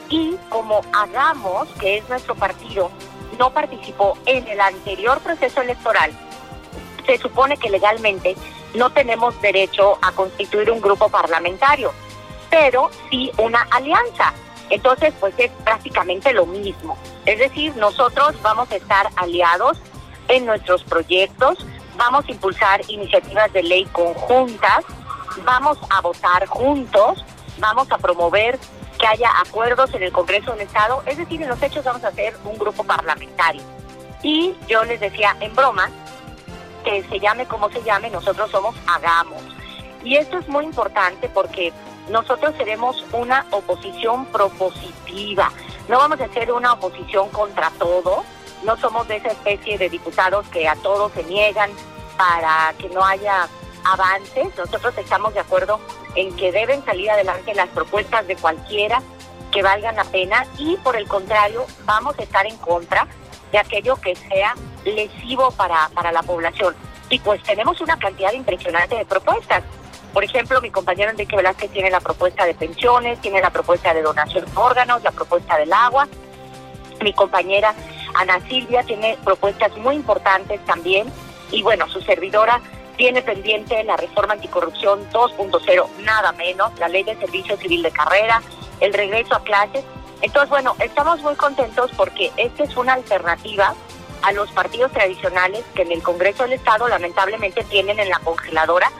Y 0.09 0.35
como 0.49 0.81
Hagamos, 0.93 1.67
que 1.79 1.97
es 1.97 2.09
nuestro 2.09 2.33
partido, 2.35 2.89
no 3.37 3.51
participó 3.51 4.17
en 4.25 4.47
el 4.47 4.59
anterior 4.59 5.19
proceso 5.19 5.61
electoral, 5.61 6.11
se 7.01 7.17
supone 7.17 7.57
que 7.57 7.69
legalmente 7.69 8.35
no 8.73 8.89
tenemos 8.91 9.39
derecho 9.41 9.97
a 10.01 10.11
constituir 10.11 10.71
un 10.71 10.81
grupo 10.81 11.09
parlamentario, 11.09 11.91
pero 12.49 12.89
sí 13.09 13.31
una 13.37 13.61
alianza. 13.71 14.33
Entonces, 14.69 15.13
pues 15.19 15.33
es 15.37 15.51
prácticamente 15.63 16.31
lo 16.33 16.45
mismo. 16.45 16.97
Es 17.25 17.39
decir, 17.39 17.75
nosotros 17.75 18.41
vamos 18.41 18.71
a 18.71 18.77
estar 18.77 19.09
aliados 19.17 19.77
en 20.27 20.45
nuestros 20.45 20.83
proyectos, 20.83 21.57
vamos 21.97 22.25
a 22.27 22.31
impulsar 22.31 22.81
iniciativas 22.87 23.51
de 23.51 23.63
ley 23.63 23.85
conjuntas, 23.91 24.85
vamos 25.43 25.77
a 25.89 26.01
votar 26.01 26.45
juntos, 26.47 27.23
vamos 27.57 27.91
a 27.91 27.97
promover 27.97 28.57
que 28.97 29.07
haya 29.07 29.29
acuerdos 29.39 29.93
en 29.93 30.03
el 30.03 30.11
Congreso 30.11 30.51
del 30.51 30.61
Estado, 30.61 31.03
es 31.05 31.17
decir, 31.17 31.41
en 31.41 31.49
los 31.49 31.61
hechos 31.61 31.83
vamos 31.83 32.03
a 32.03 32.09
hacer 32.09 32.35
un 32.45 32.57
grupo 32.57 32.83
parlamentario. 32.83 33.61
Y 34.23 34.53
yo 34.67 34.83
les 34.83 34.99
decía 34.99 35.35
en 35.39 35.53
broma 35.55 35.89
que 36.83 37.03
se 37.03 37.19
llame 37.19 37.45
como 37.45 37.69
se 37.69 37.81
llame, 37.83 38.09
nosotros 38.09 38.49
somos 38.51 38.75
Hagamos. 38.87 39.43
Y 40.03 40.17
esto 40.17 40.39
es 40.39 40.47
muy 40.47 40.65
importante 40.65 41.29
porque 41.29 41.71
nosotros 42.09 42.53
seremos 42.57 43.05
una 43.11 43.45
oposición 43.51 44.25
propositiva. 44.25 45.51
No 45.87 45.97
vamos 45.99 46.19
a 46.21 46.27
ser 46.29 46.51
una 46.51 46.73
oposición 46.73 47.29
contra 47.29 47.69
todo. 47.71 48.23
No 48.63 48.77
somos 48.77 49.07
de 49.07 49.17
esa 49.17 49.29
especie 49.29 49.77
de 49.77 49.89
diputados 49.89 50.47
que 50.49 50.67
a 50.67 50.75
todos 50.75 51.11
se 51.13 51.23
niegan 51.23 51.71
para 52.17 52.73
que 52.77 52.89
no 52.89 53.03
haya 53.03 53.47
avances. 53.83 54.55
Nosotros 54.57 54.97
estamos 54.97 55.33
de 55.33 55.39
acuerdo 55.39 55.79
en 56.15 56.35
que 56.35 56.51
deben 56.51 56.83
salir 56.85 57.09
adelante 57.09 57.53
las 57.53 57.69
propuestas 57.69 58.27
de 58.27 58.35
cualquiera 58.35 59.01
que 59.51 59.61
valgan 59.61 59.95
la 59.95 60.05
pena 60.05 60.45
y 60.57 60.77
por 60.77 60.95
el 60.95 61.07
contrario 61.07 61.65
vamos 61.85 62.17
a 62.17 62.23
estar 62.23 62.45
en 62.45 62.57
contra 62.57 63.07
de 63.51 63.57
aquello 63.57 63.97
que 63.97 64.15
sea 64.15 64.55
lesivo 64.85 65.51
para, 65.51 65.89
para 65.89 66.11
la 66.11 66.23
población. 66.23 66.75
Y 67.09 67.19
pues 67.19 67.41
tenemos 67.43 67.79
una 67.81 67.97
cantidad 67.97 68.31
impresionante 68.33 68.95
de 68.95 69.05
propuestas. 69.05 69.63
Por 70.13 70.23
ejemplo, 70.23 70.61
mi 70.61 70.71
compañero 70.71 71.11
Enrique 71.11 71.35
Velázquez 71.35 71.71
tiene 71.71 71.89
la 71.89 71.99
propuesta 71.99 72.45
de 72.45 72.53
pensiones, 72.53 73.19
tiene 73.21 73.41
la 73.41 73.49
propuesta 73.49 73.93
de 73.93 74.01
donación 74.01 74.45
de 74.45 74.51
órganos, 74.55 75.03
la 75.03 75.11
propuesta 75.11 75.57
del 75.57 75.71
agua. 75.71 76.07
Mi 77.01 77.13
compañera 77.13 77.73
Ana 78.13 78.39
Silvia 78.47 78.83
tiene 78.83 79.17
propuestas 79.23 79.75
muy 79.77 79.95
importantes 79.95 80.63
también 80.65 81.11
y 81.51 81.63
bueno, 81.63 81.87
su 81.89 82.01
servidora 82.01 82.61
tiene 82.97 83.21
pendiente 83.21 83.83
la 83.83 83.97
reforma 83.97 84.33
anticorrupción 84.33 85.09
2.0, 85.11 85.87
nada 86.01 86.31
menos, 86.33 86.77
la 86.77 86.87
ley 86.87 87.03
de 87.03 87.15
servicio 87.17 87.57
civil 87.57 87.81
de 87.81 87.91
carrera, 87.91 88.41
el 88.79 88.93
regreso 88.93 89.35
a 89.35 89.43
clases. 89.43 89.83
Entonces, 90.21 90.49
bueno, 90.49 90.75
estamos 90.79 91.21
muy 91.21 91.35
contentos 91.35 91.89
porque 91.97 92.31
esta 92.37 92.63
es 92.63 92.77
una 92.77 92.93
alternativa 92.93 93.73
a 94.21 94.31
los 94.31 94.51
partidos 94.51 94.91
tradicionales 94.91 95.63
que 95.73 95.83
en 95.83 95.91
el 95.91 96.03
Congreso 96.03 96.43
del 96.43 96.53
Estado 96.53 96.87
lamentablemente 96.87 97.63
tienen 97.65 97.99
en 97.99 98.09
la 98.09 98.19
congeladora 98.19 98.91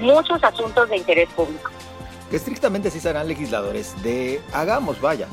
muchos 0.00 0.42
asuntos 0.44 0.88
de 0.88 0.96
interés 0.96 1.28
público. 1.30 1.70
Estrictamente 2.30 2.90
sí 2.90 3.00
serán 3.00 3.26
legisladores 3.26 4.00
de 4.02 4.40
hagamos, 4.52 5.00
vaya. 5.00 5.28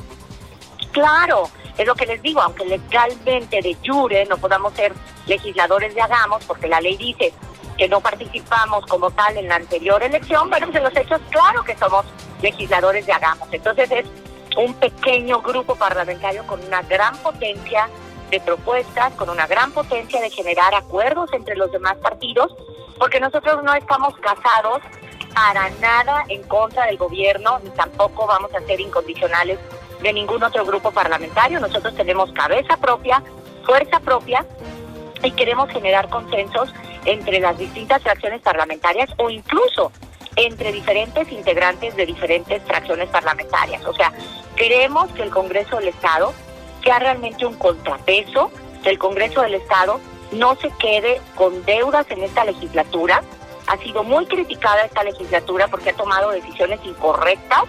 Claro, 0.92 1.50
es 1.76 1.86
lo 1.86 1.94
que 1.94 2.06
les 2.06 2.22
digo, 2.22 2.40
aunque 2.40 2.64
legalmente 2.64 3.60
de 3.60 3.76
jure 3.86 4.24
no 4.26 4.38
podamos 4.38 4.72
ser 4.74 4.94
legisladores 5.26 5.94
de 5.94 6.00
hagamos, 6.00 6.42
porque 6.44 6.68
la 6.68 6.80
ley 6.80 6.96
dice 6.96 7.32
que 7.76 7.88
no 7.88 8.00
participamos 8.00 8.86
como 8.86 9.10
tal 9.10 9.36
en 9.36 9.48
la 9.48 9.56
anterior 9.56 10.02
elección, 10.02 10.48
pero 10.48 10.66
pues 10.66 10.76
en 10.76 10.84
los 10.84 10.96
hechos 10.96 11.20
claro 11.30 11.62
que 11.64 11.76
somos 11.76 12.06
legisladores 12.40 13.04
de 13.04 13.12
hagamos. 13.12 13.48
Entonces 13.52 13.90
es 13.90 14.06
un 14.56 14.72
pequeño 14.74 15.42
grupo 15.42 15.74
parlamentario 15.74 16.46
con 16.46 16.64
una 16.64 16.80
gran 16.82 17.14
potencia 17.18 17.88
de 18.30 18.40
propuestas, 18.40 19.12
con 19.14 19.30
una 19.30 19.46
gran 19.46 19.72
potencia 19.72 20.20
de 20.20 20.30
generar 20.30 20.74
acuerdos 20.74 21.32
entre 21.32 21.56
los 21.56 21.70
demás 21.70 21.96
partidos, 21.98 22.54
porque 22.98 23.20
nosotros 23.20 23.62
no 23.62 23.74
estamos 23.74 24.14
casados 24.16 24.82
para 25.34 25.68
nada 25.80 26.24
en 26.28 26.42
contra 26.44 26.86
del 26.86 26.96
gobierno, 26.96 27.58
ni 27.62 27.70
tampoco 27.70 28.26
vamos 28.26 28.54
a 28.54 28.60
ser 28.60 28.80
incondicionales 28.80 29.58
de 30.00 30.12
ningún 30.12 30.42
otro 30.42 30.64
grupo 30.64 30.90
parlamentario. 30.90 31.60
Nosotros 31.60 31.94
tenemos 31.94 32.32
cabeza 32.32 32.76
propia, 32.78 33.22
fuerza 33.64 34.00
propia 34.00 34.46
y 35.22 35.30
queremos 35.32 35.68
generar 35.70 36.08
consensos 36.08 36.72
entre 37.04 37.40
las 37.40 37.58
distintas 37.58 38.02
fracciones 38.02 38.40
parlamentarias 38.42 39.10
o 39.18 39.30
incluso 39.30 39.92
entre 40.36 40.72
diferentes 40.72 41.30
integrantes 41.32 41.96
de 41.96 42.06
diferentes 42.06 42.62
fracciones 42.62 43.08
parlamentarias. 43.08 43.84
O 43.86 43.94
sea, 43.94 44.12
queremos 44.54 45.10
que 45.12 45.22
el 45.22 45.30
Congreso 45.30 45.76
del 45.76 45.88
Estado 45.88 46.32
sea 46.86 47.00
realmente 47.00 47.44
un 47.44 47.54
contrapeso, 47.54 48.52
que 48.84 48.90
el 48.90 48.98
Congreso 48.98 49.42
del 49.42 49.54
Estado 49.54 50.00
no 50.30 50.54
se 50.54 50.70
quede 50.78 51.20
con 51.34 51.64
deudas 51.64 52.06
en 52.10 52.22
esta 52.22 52.44
legislatura, 52.44 53.24
ha 53.66 53.76
sido 53.78 54.04
muy 54.04 54.24
criticada 54.26 54.84
esta 54.84 55.02
legislatura 55.02 55.66
porque 55.66 55.90
ha 55.90 55.94
tomado 55.94 56.30
decisiones 56.30 56.78
incorrectas, 56.84 57.64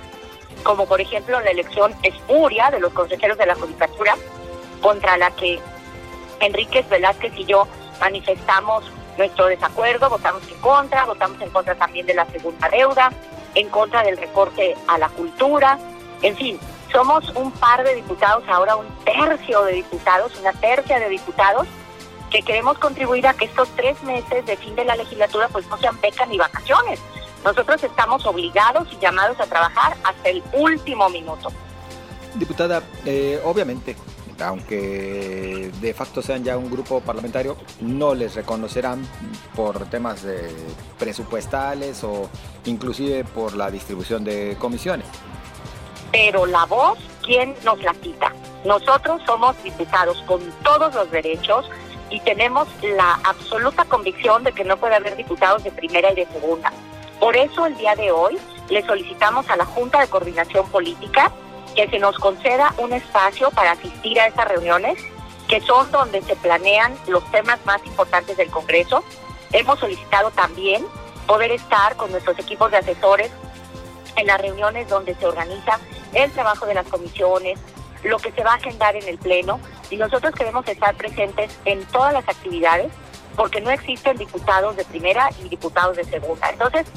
como 0.62 0.86
por 0.86 1.02
ejemplo 1.02 1.40
la 1.40 1.50
elección 1.50 1.96
espuria 2.04 2.70
de 2.70 2.80
los 2.80 2.94
consejeros 2.94 3.40
de 3.40 3.48
la 3.48 3.56
Judicatura, 3.56 4.16
contra 4.84 5.18
la 5.18 5.32
que 5.32 5.60
Enríquez 6.40 6.88
Velázquez 6.88 7.34
y 7.38 7.46
yo 7.46 7.68
manifestamos 8.00 8.84
nuestro 9.18 9.48
desacuerdo, 9.48 10.12
votamos 10.12 10.44
en 10.48 10.62
contra, 10.62 11.06
votamos 11.06 11.42
en 11.42 11.50
contra 11.50 11.74
también 11.74 12.06
de 12.06 12.14
la 12.14 12.28
segunda 12.28 12.70
deuda, 12.70 13.12
en 13.56 13.68
contra 13.70 14.04
del 14.04 14.18
recorte 14.18 14.76
a 14.88 15.00
la 15.00 15.10
cultura, 15.10 15.80
en 16.22 16.36
fin, 16.36 16.60
somos 16.98 17.30
un 17.36 17.52
par 17.52 17.84
de 17.84 17.94
diputados, 17.94 18.44
ahora 18.48 18.76
un 18.76 18.88
tercio 19.06 19.64
de 19.66 19.74
diputados, 19.74 20.32
una 20.40 20.52
tercia 20.54 21.00
de 21.00 21.10
diputados, 21.10 21.68
que 22.32 22.42
queremos 22.42 22.80
contribuir 22.80 23.28
a 23.28 23.36
que 23.36 23.46
estos 23.46 23.70
tres 23.76 24.02
meses 24.02 24.44
de 24.48 24.58
fin 24.58 24.76
de 24.76 24.84
la 24.84 24.96
legislatura 24.96 25.48
pues 25.50 25.68
no 25.68 25.78
sean 25.78 26.02
becas 26.02 26.28
ni 26.28 26.40
vacaciones. 26.40 27.00
Nosotros 27.46 27.84
estamos 27.84 28.26
obligados 28.26 28.88
y 28.92 28.98
llamados 28.98 29.40
a 29.40 29.46
trabajar 29.46 29.96
hasta 30.04 30.30
el 30.30 30.42
último 30.54 31.08
minuto. 31.10 31.50
Diputada, 32.34 32.82
eh, 33.06 33.40
obviamente, 33.46 33.96
aunque 34.44 35.70
de 35.80 35.94
facto 35.94 36.24
sean 36.24 36.44
ya 36.44 36.58
un 36.58 36.72
grupo 36.72 37.00
parlamentario, 37.02 37.58
no 37.80 38.16
les 38.16 38.34
reconocerán 38.34 39.08
por 39.56 39.86
temas 39.86 40.24
de 40.24 40.50
presupuestales 40.98 42.04
o 42.04 42.28
inclusive 42.66 43.24
por 43.24 43.56
la 43.56 43.70
distribución 43.70 44.24
de 44.24 44.58
comisiones. 44.58 45.06
Pero 46.12 46.46
la 46.46 46.66
voz, 46.66 46.98
¿quién 47.24 47.56
nos 47.64 47.82
la 47.84 47.94
quita? 47.94 48.34
Nosotros 48.66 49.22
somos 49.26 49.62
diputados 49.64 50.22
con 50.28 50.42
todos 50.64 50.94
los 50.96 51.10
derechos, 51.12 51.70
y 52.10 52.20
tenemos 52.22 52.68
la 52.82 53.20
absoluta 53.24 53.86
convicción 53.86 54.44
de 54.44 54.52
que 54.52 54.64
no 54.64 54.78
puede 54.78 54.96
haber 54.96 55.16
diputados 55.16 55.64
de 55.64 55.72
primera 55.72 56.12
y 56.12 56.16
de 56.16 56.26
segunda. 56.28 56.72
Por 57.20 57.36
eso 57.36 57.66
el 57.66 57.76
día 57.78 57.96
de 57.96 58.12
hoy 58.12 58.38
le 58.70 58.86
solicitamos 58.86 59.50
a 59.50 59.58
la 59.58 59.66
Junta 59.66 60.00
de 60.00 60.08
Coordinación 60.08 60.68
Política 60.70 61.32
que 61.76 61.88
se 61.90 62.00
nos 62.00 62.18
conceda 62.18 62.74
un 62.78 62.94
espacio 62.94 63.52
para 63.52 63.72
asistir 63.72 64.20
a 64.20 64.28
esas 64.28 64.48
reuniones, 64.48 64.98
que 65.48 65.62
son 65.62 65.92
donde 65.92 66.22
se 66.22 66.36
planean 66.36 66.96
los 67.08 67.30
temas 67.32 67.64
más 67.66 67.86
importantes 67.86 68.38
del 68.38 68.50
Congreso. 68.50 69.04
Hemos 69.52 69.80
solicitado 69.80 70.32
también 70.32 70.86
poder 71.26 71.52
estar 71.52 71.96
con 71.96 72.12
nuestros 72.12 72.40
equipos 72.40 72.72
de 72.72 72.78
asesores 72.78 73.32
en 74.18 74.28
las 74.28 74.42
reuniones 74.42 74.90
donde 74.90 75.16
se 75.16 75.26
organiza 75.26 75.80
el 76.14 76.32
trabajo 76.32 76.66
de 76.66 76.74
las 76.74 76.88
comisiones, 76.88 77.60
lo 78.04 78.18
que 78.18 78.32
se 78.32 78.44
va 78.44 78.54
a 78.54 78.56
agendar 78.56 78.96
en 78.96 79.08
el 79.08 79.18
Pleno 79.18 79.60
y 79.90 79.98
nosotros 79.98 80.34
queremos 80.34 80.68
estar 80.68 80.96
presentes 80.96 81.58
en 81.66 81.86
todas 81.86 82.14
las 82.14 82.28
actividades 82.28 82.92
porque 83.36 83.62
no 83.62 83.70
existen 83.70 84.18
diputados 84.18 84.76
de 84.76 84.84
primera 84.86 85.30
y 85.44 85.50
diputados 85.50 85.96
de 85.96 86.04
segunda. 86.04 86.50
Entonces, 86.50 86.88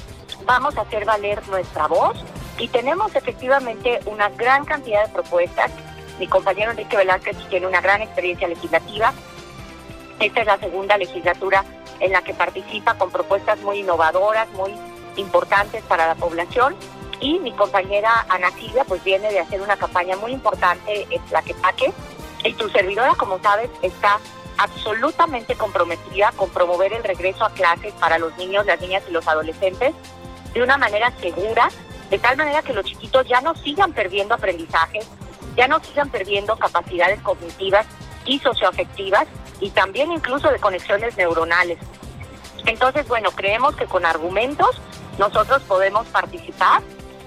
vamos 0.44 0.76
a 0.76 0.82
hacer 0.82 1.04
valer 1.04 1.46
nuestra 1.48 1.86
voz 1.86 2.24
y 2.58 2.68
tenemos 2.68 3.14
efectivamente 3.14 4.00
una 4.06 4.30
gran 4.30 4.64
cantidad 4.64 5.06
de 5.06 5.12
propuestas. 5.12 5.70
Mi 6.18 6.26
compañero 6.26 6.70
Enrique 6.70 6.96
Velázquez 6.96 7.36
tiene 7.48 7.66
una 7.66 7.80
gran 7.80 8.00
experiencia 8.02 8.48
legislativa. 8.48 9.12
Esta 10.18 10.40
es 10.40 10.46
la 10.46 10.58
segunda 10.58 10.96
legislatura 10.96 11.64
en 11.98 12.12
la 12.12 12.22
que 12.22 12.34
participa 12.34 12.94
con 12.94 13.10
propuestas 13.10 13.58
muy 13.60 13.80
innovadoras, 13.80 14.48
muy 14.52 14.74
importantes 15.16 15.82
para 15.84 16.06
la 16.06 16.14
población 16.14 16.74
y 17.20 17.38
mi 17.38 17.52
compañera 17.52 18.26
Ana 18.28 18.50
Silvia 18.52 18.84
pues 18.84 19.02
viene 19.04 19.30
de 19.30 19.40
hacer 19.40 19.60
una 19.60 19.76
campaña 19.76 20.16
muy 20.16 20.32
importante 20.32 21.06
en 21.10 21.22
Tlaquepaque 21.26 21.92
y 22.44 22.54
tu 22.54 22.68
servidora, 22.70 23.14
como 23.14 23.38
sabes, 23.40 23.70
está 23.82 24.18
absolutamente 24.56 25.54
comprometida 25.54 26.32
con 26.36 26.50
promover 26.50 26.92
el 26.92 27.04
regreso 27.04 27.44
a 27.44 27.50
clases 27.50 27.92
para 27.94 28.18
los 28.18 28.36
niños, 28.36 28.66
las 28.66 28.80
niñas 28.80 29.02
y 29.08 29.12
los 29.12 29.26
adolescentes 29.28 29.94
de 30.54 30.62
una 30.62 30.76
manera 30.76 31.12
segura, 31.20 31.70
de 32.10 32.18
tal 32.18 32.36
manera 32.36 32.62
que 32.62 32.72
los 32.72 32.84
chiquitos 32.84 33.26
ya 33.28 33.40
no 33.40 33.54
sigan 33.54 33.92
perdiendo 33.92 34.34
aprendizajes, 34.34 35.06
ya 35.56 35.68
no 35.68 35.82
sigan 35.82 36.10
perdiendo 36.10 36.56
capacidades 36.56 37.20
cognitivas 37.20 37.86
y 38.24 38.38
socioafectivas 38.38 39.26
y 39.60 39.70
también 39.70 40.12
incluso 40.12 40.50
de 40.50 40.58
conexiones 40.58 41.16
neuronales. 41.16 41.78
Entonces, 42.66 43.06
bueno, 43.08 43.30
creemos 43.30 43.76
que 43.76 43.86
con 43.86 44.04
argumentos 44.04 44.80
nosotros 45.18 45.62
podemos 45.62 46.06
participar 46.08 46.82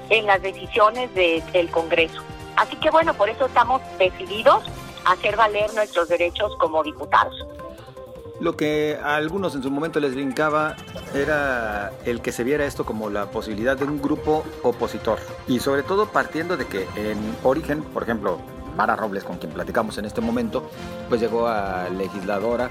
en 0.09 0.25
las 0.25 0.41
decisiones 0.41 1.13
del 1.13 1.69
Congreso. 1.71 2.21
Así 2.55 2.75
que 2.77 2.89
bueno, 2.89 3.13
por 3.13 3.29
eso 3.29 3.45
estamos 3.45 3.81
decididos 3.97 4.63
a 5.05 5.13
hacer 5.13 5.35
valer 5.35 5.73
nuestros 5.73 6.07
derechos 6.07 6.55
como 6.59 6.83
diputados. 6.83 7.45
Lo 8.39 8.57
que 8.57 8.97
a 9.01 9.15
algunos 9.15 9.55
en 9.55 9.63
su 9.63 9.71
momento 9.71 9.99
les 9.99 10.15
brincaba 10.15 10.75
era 11.13 11.91
el 12.05 12.21
que 12.21 12.31
se 12.31 12.43
viera 12.43 12.65
esto 12.65 12.85
como 12.85 13.09
la 13.09 13.31
posibilidad 13.31 13.77
de 13.77 13.85
un 13.85 14.01
grupo 14.01 14.43
opositor. 14.63 15.19
Y 15.47 15.59
sobre 15.59 15.83
todo 15.83 16.07
partiendo 16.07 16.57
de 16.57 16.65
que 16.65 16.87
en 16.95 17.37
origen, 17.43 17.83
por 17.83 18.03
ejemplo, 18.03 18.39
Mara 18.75 18.95
Robles, 18.95 19.23
con 19.23 19.37
quien 19.37 19.53
platicamos 19.53 19.97
en 19.97 20.05
este 20.05 20.19
momento, 20.19 20.69
pues 21.07 21.21
llegó 21.21 21.47
a 21.47 21.89
legisladora 21.89 22.69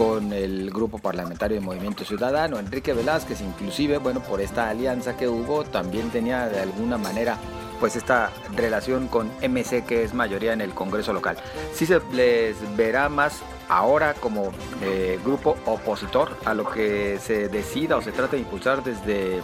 con 0.00 0.32
el 0.32 0.70
grupo 0.70 0.96
parlamentario 0.96 1.60
de 1.60 1.60
Movimiento 1.60 2.06
Ciudadano, 2.06 2.58
Enrique 2.58 2.94
Velázquez, 2.94 3.42
inclusive, 3.42 3.98
bueno, 3.98 4.20
por 4.20 4.40
esta 4.40 4.70
alianza 4.70 5.14
que 5.14 5.28
hubo, 5.28 5.62
también 5.62 6.08
tenía 6.08 6.48
de 6.48 6.58
alguna 6.58 6.96
manera 6.96 7.36
pues 7.78 7.96
esta 7.96 8.30
relación 8.56 9.08
con 9.08 9.30
MC 9.42 9.84
que 9.84 10.02
es 10.02 10.14
mayoría 10.14 10.54
en 10.54 10.62
el 10.62 10.72
Congreso 10.72 11.12
local. 11.12 11.36
¿Sí 11.74 11.84
se 11.84 12.00
les 12.14 12.56
verá 12.78 13.10
más 13.10 13.42
ahora 13.68 14.14
como 14.14 14.52
eh, 14.80 15.20
grupo 15.22 15.58
opositor 15.66 16.34
a 16.46 16.54
lo 16.54 16.64
que 16.70 17.18
se 17.18 17.48
decida 17.48 17.98
o 17.98 18.00
se 18.00 18.10
trata 18.10 18.36
de 18.36 18.38
impulsar 18.38 18.82
desde 18.82 19.42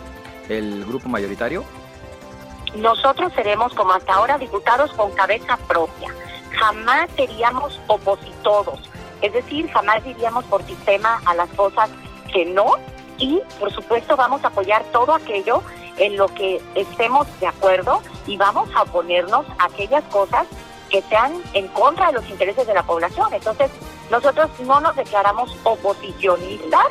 el 0.49 0.87
grupo 0.87 1.11
mayoritario? 1.11 1.65
Nosotros 2.77 3.31
seremos 3.35 3.75
como 3.75 3.93
hasta 3.93 4.15
ahora 4.15 4.39
diputados 4.39 4.91
con 4.95 5.11
cabeza 5.11 5.59
propia. 5.69 6.15
Jamás 6.59 7.11
seríamos 7.15 7.79
opositores 7.89 8.96
es 9.23 9.33
decir, 9.33 9.71
jamás 9.71 10.05
diríamos 10.05 10.45
por 10.45 10.63
sistema 10.65 11.21
a 11.25 11.35
las 11.35 11.49
cosas 11.51 11.91
que 12.33 12.45
no 12.45 12.75
y 13.19 13.41
por 13.59 13.73
supuesto 13.73 14.17
vamos 14.17 14.45
a 14.45 14.49
apoyar 14.49 14.85
todo 14.93 15.15
aquello 15.15 15.63
en 15.99 16.17
lo 16.17 16.29
que 16.29 16.61
estemos 16.75 17.27
de 17.41 17.47
acuerdo 17.47 18.03
y 18.27 18.37
vamos 18.37 18.69
a 18.75 18.83
oponernos 18.83 19.47
a 19.59 19.67
aquellas 19.67 20.05
cosas 20.05 20.47
que 20.91 21.03
sean 21.03 21.41
en 21.55 21.69
contra 21.69 22.09
de 22.09 22.15
los 22.15 22.29
intereses 22.29 22.67
de 22.67 22.75
la 22.75 22.83
población. 22.83 23.33
Entonces, 23.33 23.71
nosotros 24.11 24.51
no 24.61 24.81
nos 24.81 24.95
declaramos 24.95 25.57
oposicionistas, 25.65 26.87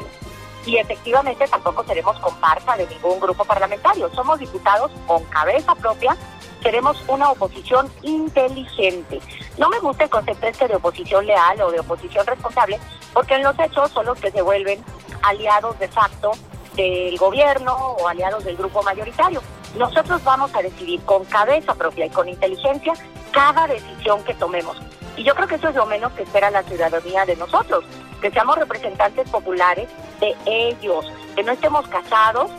y 0.65 0.77
efectivamente 0.77 1.47
tampoco 1.47 1.83
seremos 1.83 2.19
comparsa 2.19 2.75
de 2.75 2.87
ningún 2.87 3.19
grupo 3.19 3.45
parlamentario. 3.45 4.09
Somos 4.13 4.39
diputados 4.39 4.91
con 5.07 5.23
cabeza 5.25 5.75
propia, 5.75 6.17
seremos 6.61 6.97
una 7.07 7.29
oposición 7.31 7.91
inteligente. 8.01 9.19
No 9.57 9.69
me 9.69 9.79
gusta 9.79 10.05
el 10.05 10.09
concepto 10.09 10.47
este 10.47 10.67
de 10.67 10.75
oposición 10.75 11.25
leal 11.25 11.61
o 11.61 11.71
de 11.71 11.79
oposición 11.79 12.25
responsable, 12.25 12.79
porque 13.13 13.35
en 13.35 13.43
los 13.43 13.57
hechos 13.59 13.91
son 13.91 14.05
los 14.05 14.19
que 14.19 14.31
se 14.31 14.41
vuelven 14.41 14.83
aliados 15.21 15.77
de 15.79 15.87
facto 15.87 16.31
del 16.75 17.17
gobierno 17.17 17.73
o 17.75 18.07
aliados 18.07 18.43
del 18.43 18.57
grupo 18.57 18.83
mayoritario. 18.83 19.41
Nosotros 19.77 20.23
vamos 20.23 20.53
a 20.55 20.61
decidir 20.61 21.01
con 21.05 21.25
cabeza 21.25 21.75
propia 21.75 22.05
y 22.05 22.09
con 22.09 22.27
inteligencia 22.27 22.93
cada 23.31 23.67
decisión 23.67 24.23
que 24.23 24.33
tomemos. 24.33 24.77
Y 25.17 25.23
yo 25.23 25.33
creo 25.35 25.47
que 25.47 25.55
eso 25.55 25.69
es 25.69 25.75
lo 25.75 25.85
menos 25.85 26.11
que 26.13 26.23
espera 26.23 26.49
la 26.51 26.63
ciudadanía 26.63 27.25
de 27.25 27.35
nosotros, 27.35 27.85
que 28.21 28.31
seamos 28.31 28.57
representantes 28.57 29.29
populares 29.29 29.89
de 30.19 30.35
ellos, 30.45 31.05
que 31.35 31.43
no 31.43 31.51
estemos 31.51 31.87
casados 31.87 32.51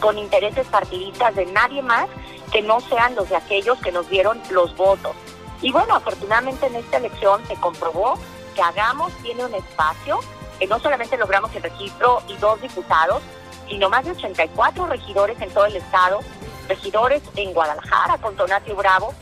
con 0.00 0.18
intereses 0.18 0.66
partidistas 0.68 1.34
de 1.34 1.46
nadie 1.46 1.82
más 1.82 2.08
que 2.52 2.62
no 2.62 2.80
sean 2.80 3.14
los 3.14 3.28
de 3.28 3.36
aquellos 3.36 3.78
que 3.80 3.92
nos 3.92 4.08
dieron 4.08 4.40
los 4.50 4.74
votos. 4.76 5.14
Y 5.62 5.72
bueno, 5.72 5.96
afortunadamente 5.96 6.66
en 6.66 6.76
esta 6.76 6.98
elección 6.98 7.44
se 7.46 7.56
comprobó 7.56 8.18
que 8.54 8.62
Hagamos 8.62 9.12
tiene 9.22 9.44
un 9.44 9.54
espacio, 9.54 10.20
que 10.58 10.66
no 10.66 10.78
solamente 10.78 11.16
logramos 11.16 11.54
el 11.54 11.62
registro 11.62 12.22
y 12.28 12.36
dos 12.36 12.60
diputados, 12.60 13.22
sino 13.68 13.88
más 13.90 14.04
de 14.04 14.12
84 14.12 14.86
regidores 14.86 15.40
en 15.40 15.50
todo 15.50 15.66
el 15.66 15.76
estado, 15.76 16.20
regidores 16.68 17.22
en 17.34 17.52
Guadalajara 17.52 18.18
con 18.18 18.36
Donatio 18.36 18.76
Bravo 18.76 19.12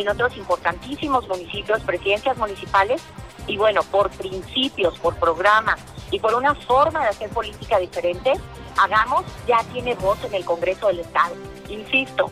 en 0.00 0.08
otros 0.08 0.36
importantísimos 0.36 1.28
municipios, 1.28 1.80
presidencias 1.82 2.36
municipales, 2.36 3.02
y 3.46 3.56
bueno, 3.56 3.82
por 3.82 4.10
principios, 4.10 4.98
por 4.98 5.16
programa 5.16 5.76
y 6.10 6.18
por 6.18 6.34
una 6.34 6.54
forma 6.54 7.02
de 7.02 7.08
hacer 7.08 7.30
política 7.30 7.78
diferente, 7.78 8.32
Hagamos 8.76 9.24
ya 9.46 9.62
tiene 9.72 9.94
voz 9.94 10.18
en 10.24 10.34
el 10.34 10.44
Congreso 10.44 10.88
del 10.88 11.00
Estado. 11.00 11.36
Insisto, 11.68 12.30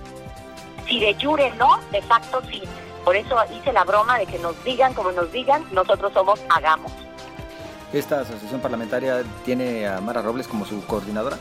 si 0.89 0.99
de 0.99 1.15
jure 1.15 1.53
no, 1.53 1.79
de 1.93 2.03
facto 2.03 2.41
sí. 2.51 2.63
Por 3.05 3.15
eso 3.15 3.37
hice 3.57 3.73
la 3.73 3.85
broma 3.85 4.19
de 4.19 4.27
que 4.27 4.39
nos 4.39 4.63
digan 4.65 4.93
como 4.95 5.13
nos 5.13 5.31
digan, 5.31 5.65
nosotros 5.71 6.13
somos 6.13 6.41
Hagamos. 6.49 6.93
¿Esta 7.93 8.21
asociación 8.21 8.61
parlamentaria 8.61 9.23
tiene 9.45 9.87
a 9.87 10.01
Mara 10.01 10.23
Robles 10.23 10.49
como 10.49 10.65
su 10.65 10.85
coordinadora? 10.87 11.39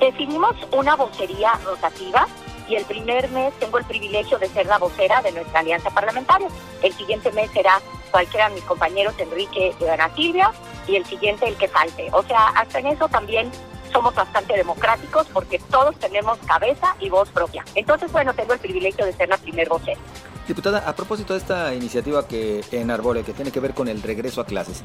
Definimos 0.00 0.54
una 0.72 0.94
vocería 0.94 1.52
rotativa 1.64 2.26
y 2.68 2.76
el 2.76 2.84
primer 2.84 3.30
mes 3.30 3.54
tengo 3.58 3.78
el 3.78 3.84
privilegio 3.84 4.38
de 4.38 4.48
ser 4.48 4.66
la 4.66 4.78
vocera 4.78 5.22
de 5.22 5.32
nuestra 5.32 5.60
alianza 5.60 5.90
parlamentaria. 5.90 6.48
El 6.82 6.92
siguiente 6.92 7.30
mes 7.32 7.50
será 7.52 7.80
cualquiera 8.10 8.48
de 8.48 8.56
mis 8.56 8.64
compañeros, 8.64 9.14
Enrique 9.18 9.74
y 9.80 9.84
Ana 9.84 10.14
Silvia, 10.14 10.52
y 10.86 10.96
el 10.96 11.04
siguiente 11.04 11.46
el 11.46 11.56
que 11.56 11.68
falte. 11.68 12.08
O 12.12 12.22
sea, 12.22 12.48
hasta 12.48 12.78
en 12.78 12.86
eso 12.88 13.08
también 13.08 13.50
somos 13.92 14.14
bastante 14.14 14.54
democráticos 14.54 15.26
porque 15.32 15.58
todos 15.70 15.96
tenemos 15.96 16.38
cabeza 16.46 16.96
y 17.00 17.08
voz 17.08 17.28
propia. 17.30 17.64
Entonces, 17.74 18.10
bueno, 18.12 18.34
tengo 18.34 18.52
el 18.52 18.58
privilegio 18.58 19.04
de 19.04 19.12
ser 19.12 19.28
la 19.28 19.38
primer 19.38 19.68
vocera. 19.68 20.00
Diputada, 20.46 20.78
a 20.86 20.94
propósito 20.94 21.32
de 21.32 21.40
esta 21.40 21.74
iniciativa 21.74 22.28
que 22.28 22.64
en 22.70 22.90
Arbole, 22.90 23.24
que 23.24 23.32
tiene 23.32 23.50
que 23.50 23.58
ver 23.58 23.74
con 23.74 23.88
el 23.88 24.00
regreso 24.02 24.40
a 24.40 24.46
clases, 24.46 24.84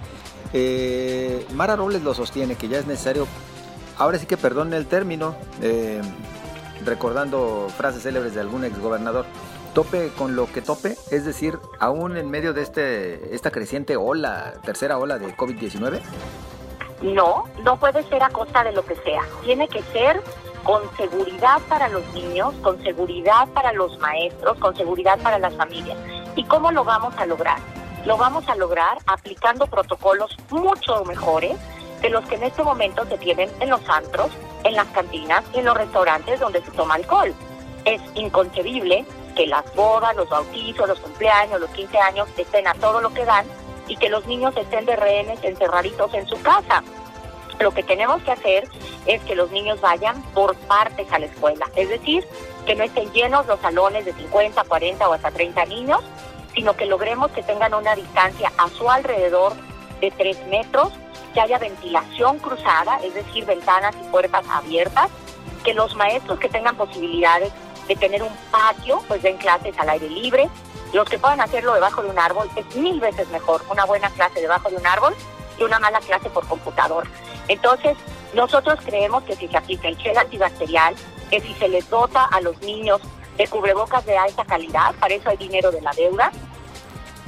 eh, 0.54 1.46
Mara 1.54 1.76
Robles 1.76 2.02
lo 2.02 2.16
sostiene 2.16 2.56
que 2.56 2.68
ya 2.68 2.80
es 2.80 2.88
necesario, 2.88 3.28
ahora 3.98 4.18
sí 4.18 4.26
que 4.26 4.38
perdone 4.38 4.76
el 4.76 4.88
término, 4.88 5.36
eh, 5.62 6.02
recordando 6.86 7.68
frases 7.78 8.04
célebres 8.04 8.34
de 8.36 8.42
algún 8.42 8.64
exgobernador, 8.64 9.26
tope 9.74 10.12
con 10.18 10.36
lo 10.36 10.52
que 10.52 10.62
tope, 10.62 10.96
es 11.12 11.26
decir, 11.26 11.58
aún 11.80 12.18
en 12.18 12.30
medio 12.30 12.54
de 12.54 12.62
este 12.62 13.34
esta 13.36 13.52
creciente 13.52 13.96
ola, 13.96 14.54
tercera 14.64 14.98
ola 14.98 15.18
de 15.18 15.36
COVID-19? 15.36 16.02
No, 17.02 17.46
no 17.64 17.78
puede 17.78 18.04
ser 18.04 18.22
a 18.22 18.30
costa 18.30 18.64
de 18.64 18.74
lo 18.74 18.86
que 18.86 18.96
sea. 18.96 19.22
Tiene 19.44 19.68
que 19.68 19.82
ser 19.84 20.22
con 20.64 20.82
seguridad 20.96 21.60
para 21.68 21.90
los 21.90 22.06
niños, 22.14 22.54
con 22.62 22.82
seguridad 22.84 23.48
para 23.50 23.74
los 23.74 23.98
maestros, 24.00 24.58
con 24.60 24.76
seguridad 24.76 25.20
para 25.20 25.40
las 25.40 25.56
familias. 25.56 25.98
¿Y 26.36 26.44
cómo 26.46 26.72
lo 26.72 26.84
vamos 26.84 27.16
a 27.18 27.26
lograr? 27.26 27.58
Lo 28.06 28.18
vamos 28.18 28.48
a 28.48 28.56
lograr 28.56 28.98
aplicando 29.08 29.68
protocolos 29.68 30.36
mucho 30.50 31.04
mejores 31.06 31.58
de 32.02 32.10
los 32.10 32.26
que 32.26 32.36
en 32.36 32.44
este 32.44 32.64
momento 32.64 33.06
se 33.06 33.18
tienen 33.18 33.50
en 33.60 33.70
los 33.70 33.82
antros, 33.88 34.30
en 34.64 34.76
las 34.76 34.88
cantinas 34.88 35.44
y 35.54 35.60
en 35.60 35.66
los 35.66 35.78
restaurantes 35.78 36.40
donde 36.40 36.62
se 36.62 36.72
toma 36.72 36.96
alcohol. 36.96 37.34
Es 37.86 38.02
inconcebible 38.16 39.06
que 39.36 39.48
las 39.48 39.64
bodas, 39.76 40.16
los 40.16 40.30
bautizos, 40.30 40.88
los 40.88 41.00
cumpleaños, 41.00 41.60
los 41.60 41.70
15 41.72 41.98
años 42.00 42.28
estén 42.38 42.68
a 42.68 42.74
todo 42.76 43.02
lo 43.02 43.14
que 43.14 43.26
dan 43.26 43.46
y 43.88 43.96
que 43.96 44.10
los 44.10 44.26
niños 44.26 44.56
estén 44.58 44.86
de 44.86 44.96
rehenes 44.96 45.40
encerraditos 45.44 46.14
en 46.14 46.28
su 46.28 46.42
casa. 46.42 46.84
Lo 47.60 47.72
que 47.72 47.84
tenemos 47.84 48.22
que 48.24 48.32
hacer 48.32 48.68
es 49.06 49.22
que 49.24 49.36
los 49.36 49.52
niños 49.52 49.80
vayan 49.82 50.22
por 50.34 50.56
partes 50.56 51.12
a 51.12 51.20
la 51.20 51.28
escuela, 51.28 51.68
es 51.76 51.90
decir, 51.90 52.26
que 52.66 52.76
no 52.76 52.84
estén 52.84 53.12
llenos 53.12 53.46
los 53.48 53.60
salones 53.60 54.06
de 54.06 54.14
50, 54.14 54.64
40 54.64 55.10
o 55.10 55.14
hasta 55.14 55.32
30 55.32 55.66
niños, 55.66 56.02
sino 56.56 56.76
que 56.76 56.86
logremos 56.86 57.32
que 57.32 57.44
tengan 57.44 57.74
una 57.74 57.96
distancia 57.96 58.52
a 58.58 58.70
su 58.70 58.90
alrededor 58.90 59.54
de 60.00 60.12
3 60.12 60.48
metros 60.48 60.92
que 61.34 61.42
haya 61.42 61.58
ventilación 61.58 62.40
cruzada, 62.40 63.00
es 63.04 63.14
decir, 63.14 63.46
ventanas 63.46 63.96
y 64.00 64.10
puertas 64.10 64.46
abiertas, 64.50 65.10
que 65.64 65.74
los 65.74 65.96
maestros 65.96 66.40
que 66.40 66.50
tengan 66.50 66.76
posibilidades 66.76 67.52
de 67.88 67.96
tener 67.96 68.24
un 68.24 68.36
patio, 68.52 69.02
pues 69.08 69.22
den 69.22 69.38
clases 69.38 69.78
al 69.78 69.90
aire 69.90 70.10
libre. 70.10 70.50
Los 70.94 71.08
que 71.08 71.20
puedan 71.20 71.42
hacerlo 71.42 71.74
debajo 71.74 72.02
de 72.02 72.10
un 72.10 72.20
árbol 72.20 72.50
es 72.56 72.76
mil 72.76 73.00
veces 73.00 73.28
mejor 73.30 73.64
una 73.70 73.86
buena 73.86 74.10
clase 74.10 74.42
debajo 74.42 74.70
de 74.70 74.78
un 74.78 74.86
árbol 74.86 75.16
que 75.58 75.66
una 75.66 75.80
mala 75.80 76.00
clase 76.00 76.30
por 76.30 76.48
computador. 76.48 77.08
Entonces, 77.48 77.98
nosotros 78.34 78.80
creemos 78.86 79.24
que 79.24 79.36
si 79.36 79.48
se 79.48 79.58
aplica 79.58 79.88
el 79.88 79.98
gel 79.98 80.18
antibacterial, 80.18 80.96
que 81.30 81.42
si 81.42 81.54
se 81.56 81.68
les 81.68 81.90
dota 81.90 82.26
a 82.26 82.42
los 82.42 82.60
niños 82.62 83.02
de 83.38 83.48
cubrebocas 83.48 84.06
de 84.06 84.18
alta 84.18 84.46
calidad, 84.46 84.94
para 84.96 85.14
eso 85.14 85.30
hay 85.30 85.38
dinero 85.38 85.72
de 85.72 85.82
la 85.82 85.92
deuda, 85.92 86.32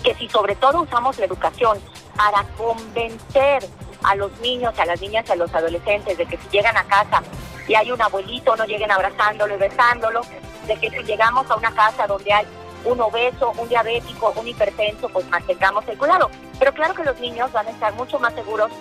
que 0.03 0.13
si 0.15 0.27
sobre 0.27 0.55
todo 0.55 0.81
usamos 0.81 1.17
la 1.17 1.25
educación 1.25 1.79
para 2.15 2.43
convencer 2.57 3.63
a 4.03 4.15
los 4.15 4.31
niños, 4.39 4.77
a 4.77 4.85
las 4.85 5.01
niñas, 5.01 5.29
a 5.29 5.35
los 5.35 5.53
adolescentes 5.53 6.17
de 6.17 6.25
que 6.25 6.37
si 6.37 6.49
llegan 6.49 6.77
a 6.77 6.83
casa 6.83 7.23
y 7.67 7.75
hay 7.75 7.91
un 7.91 8.01
abuelito, 8.01 8.55
no 8.55 8.65
lleguen 8.65 8.91
abrazándolo 8.91 9.55
y 9.55 9.57
besándolo, 9.57 10.21
de 10.67 10.75
que 10.77 10.89
si 10.89 11.03
llegamos 11.03 11.49
a 11.49 11.55
una 11.55 11.73
casa 11.73 12.07
donde 12.07 12.31
hay 12.31 12.45
un 12.85 12.99
obeso, 12.99 13.53
un 13.57 13.69
diabético, 13.69 14.33
un 14.35 14.47
hipertenso, 14.47 15.09
pues 15.09 15.27
mantengamos 15.29 15.87
el 15.87 15.97
cuidado. 15.97 16.29
Pero 16.59 16.73
claro 16.73 16.93
que 16.93 17.03
los 17.03 17.19
niños 17.19 17.51
van 17.51 17.67
a 17.67 17.71
estar 17.71 17.93
mucho 17.93 18.19
más 18.19 18.33
seguros 18.33 18.71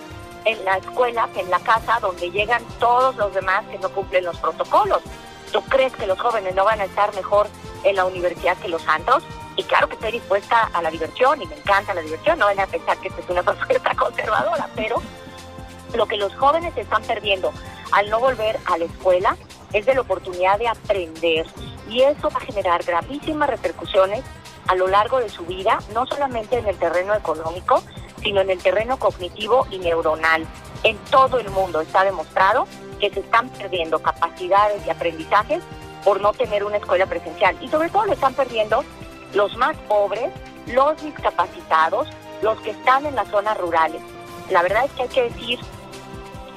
en 0.45 0.65
la 0.65 0.77
escuela 0.79 1.29
que 1.33 1.41
en 1.41 1.51
la 1.51 1.61
casa 1.61 1.99
donde 2.01 2.31
llegan 2.31 2.63
todos 2.81 3.17
los 3.17 3.33
demás 3.33 3.65
que 3.71 3.79
no 3.79 3.89
cumplen 3.91 4.25
los 4.25 4.37
protocolos. 4.39 5.01
¿Tú 5.53 5.63
crees 5.63 5.95
que 5.95 6.07
los 6.07 6.19
jóvenes 6.19 6.55
no 6.55 6.65
van 6.65 6.81
a 6.81 6.85
estar 6.85 7.15
mejor 7.15 7.47
en 7.85 7.97
la 7.97 8.05
universidad 8.05 8.57
que 8.57 8.69
los 8.69 8.83
santos? 8.83 9.23
Y 9.57 9.65
claro 9.65 9.89
que 9.89 9.95
estoy 9.95 10.13
dispuesta 10.13 10.71
a 10.73 10.83
la 10.83 10.91
diversión 10.91 11.43
y 11.43 11.47
me 11.47 11.57
encanta 11.57 11.95
la 11.95 12.01
diversión, 12.01 12.39
no 12.39 12.47
van 12.47 12.61
a 12.61 12.67
pensar 12.67 12.97
que 12.99 13.09
esta 13.09 13.21
es 13.21 13.29
una 13.29 13.43
propuesta 13.45 13.95
conservadora, 13.95 14.69
pero 14.75 15.03
lo 15.95 16.07
que 16.07 16.17
los 16.17 16.35
jóvenes 16.37 16.77
están 16.77 17.03
perdiendo 17.03 17.53
al 17.93 18.09
no 18.09 18.21
volver 18.21 18.59
a 18.65 18.79
la 18.79 18.87
escuela 18.87 19.37
es 19.73 19.87
de 19.87 19.95
la 19.95 20.01
oportunidad 20.01 20.59
de 20.59 20.69
aprender 20.69 21.47
y 21.89 22.03
eso 22.03 22.31
va 22.31 22.39
a 22.39 22.45
generar 22.45 22.83
gravísimas 22.83 23.51
repercusiones 23.51 24.23
a 24.69 24.75
lo 24.75 24.87
largo 24.87 25.19
de 25.19 25.29
su 25.29 25.45
vida, 25.45 25.79
no 25.93 26.07
solamente 26.07 26.59
en 26.59 26.67
el 26.67 26.77
terreno 26.79 27.15
económico, 27.15 27.83
sino 28.23 28.41
en 28.41 28.51
el 28.51 28.63
terreno 28.63 28.99
cognitivo 28.99 29.67
y 29.71 29.79
neuronal. 29.79 30.47
En 30.85 30.97
todo 31.11 31.39
el 31.39 31.51
mundo 31.51 31.81
está 31.81 32.05
demostrado 32.05 32.67
que 33.01 33.11
se 33.11 33.21
están 33.21 33.49
perdiendo 33.51 33.99
capacidades 34.01 34.87
y 34.87 34.91
aprendizajes 34.91 35.63
por 36.05 36.21
no 36.21 36.33
tener 36.33 36.65
una 36.65 36.79
escuela 36.79 37.07
presencial 37.07 37.57
y 37.61 37.69
sobre 37.69 37.91
todo 37.91 38.07
lo 38.07 38.13
están 38.13 38.35
perdiendo 38.35 38.85
los 39.35 39.57
más 39.57 39.77
pobres, 39.89 40.31
los 40.67 41.01
discapacitados, 41.03 42.09
los 42.43 42.61
que 42.61 42.71
están 42.71 43.07
en 43.07 43.15
las 43.15 43.29
zonas 43.29 43.57
rurales. 43.59 44.03
La 44.51 44.63
verdad 44.63 44.85
es 44.85 44.93
que 44.93 45.03
hay 45.03 45.09
que 45.09 45.23
decir 45.23 45.61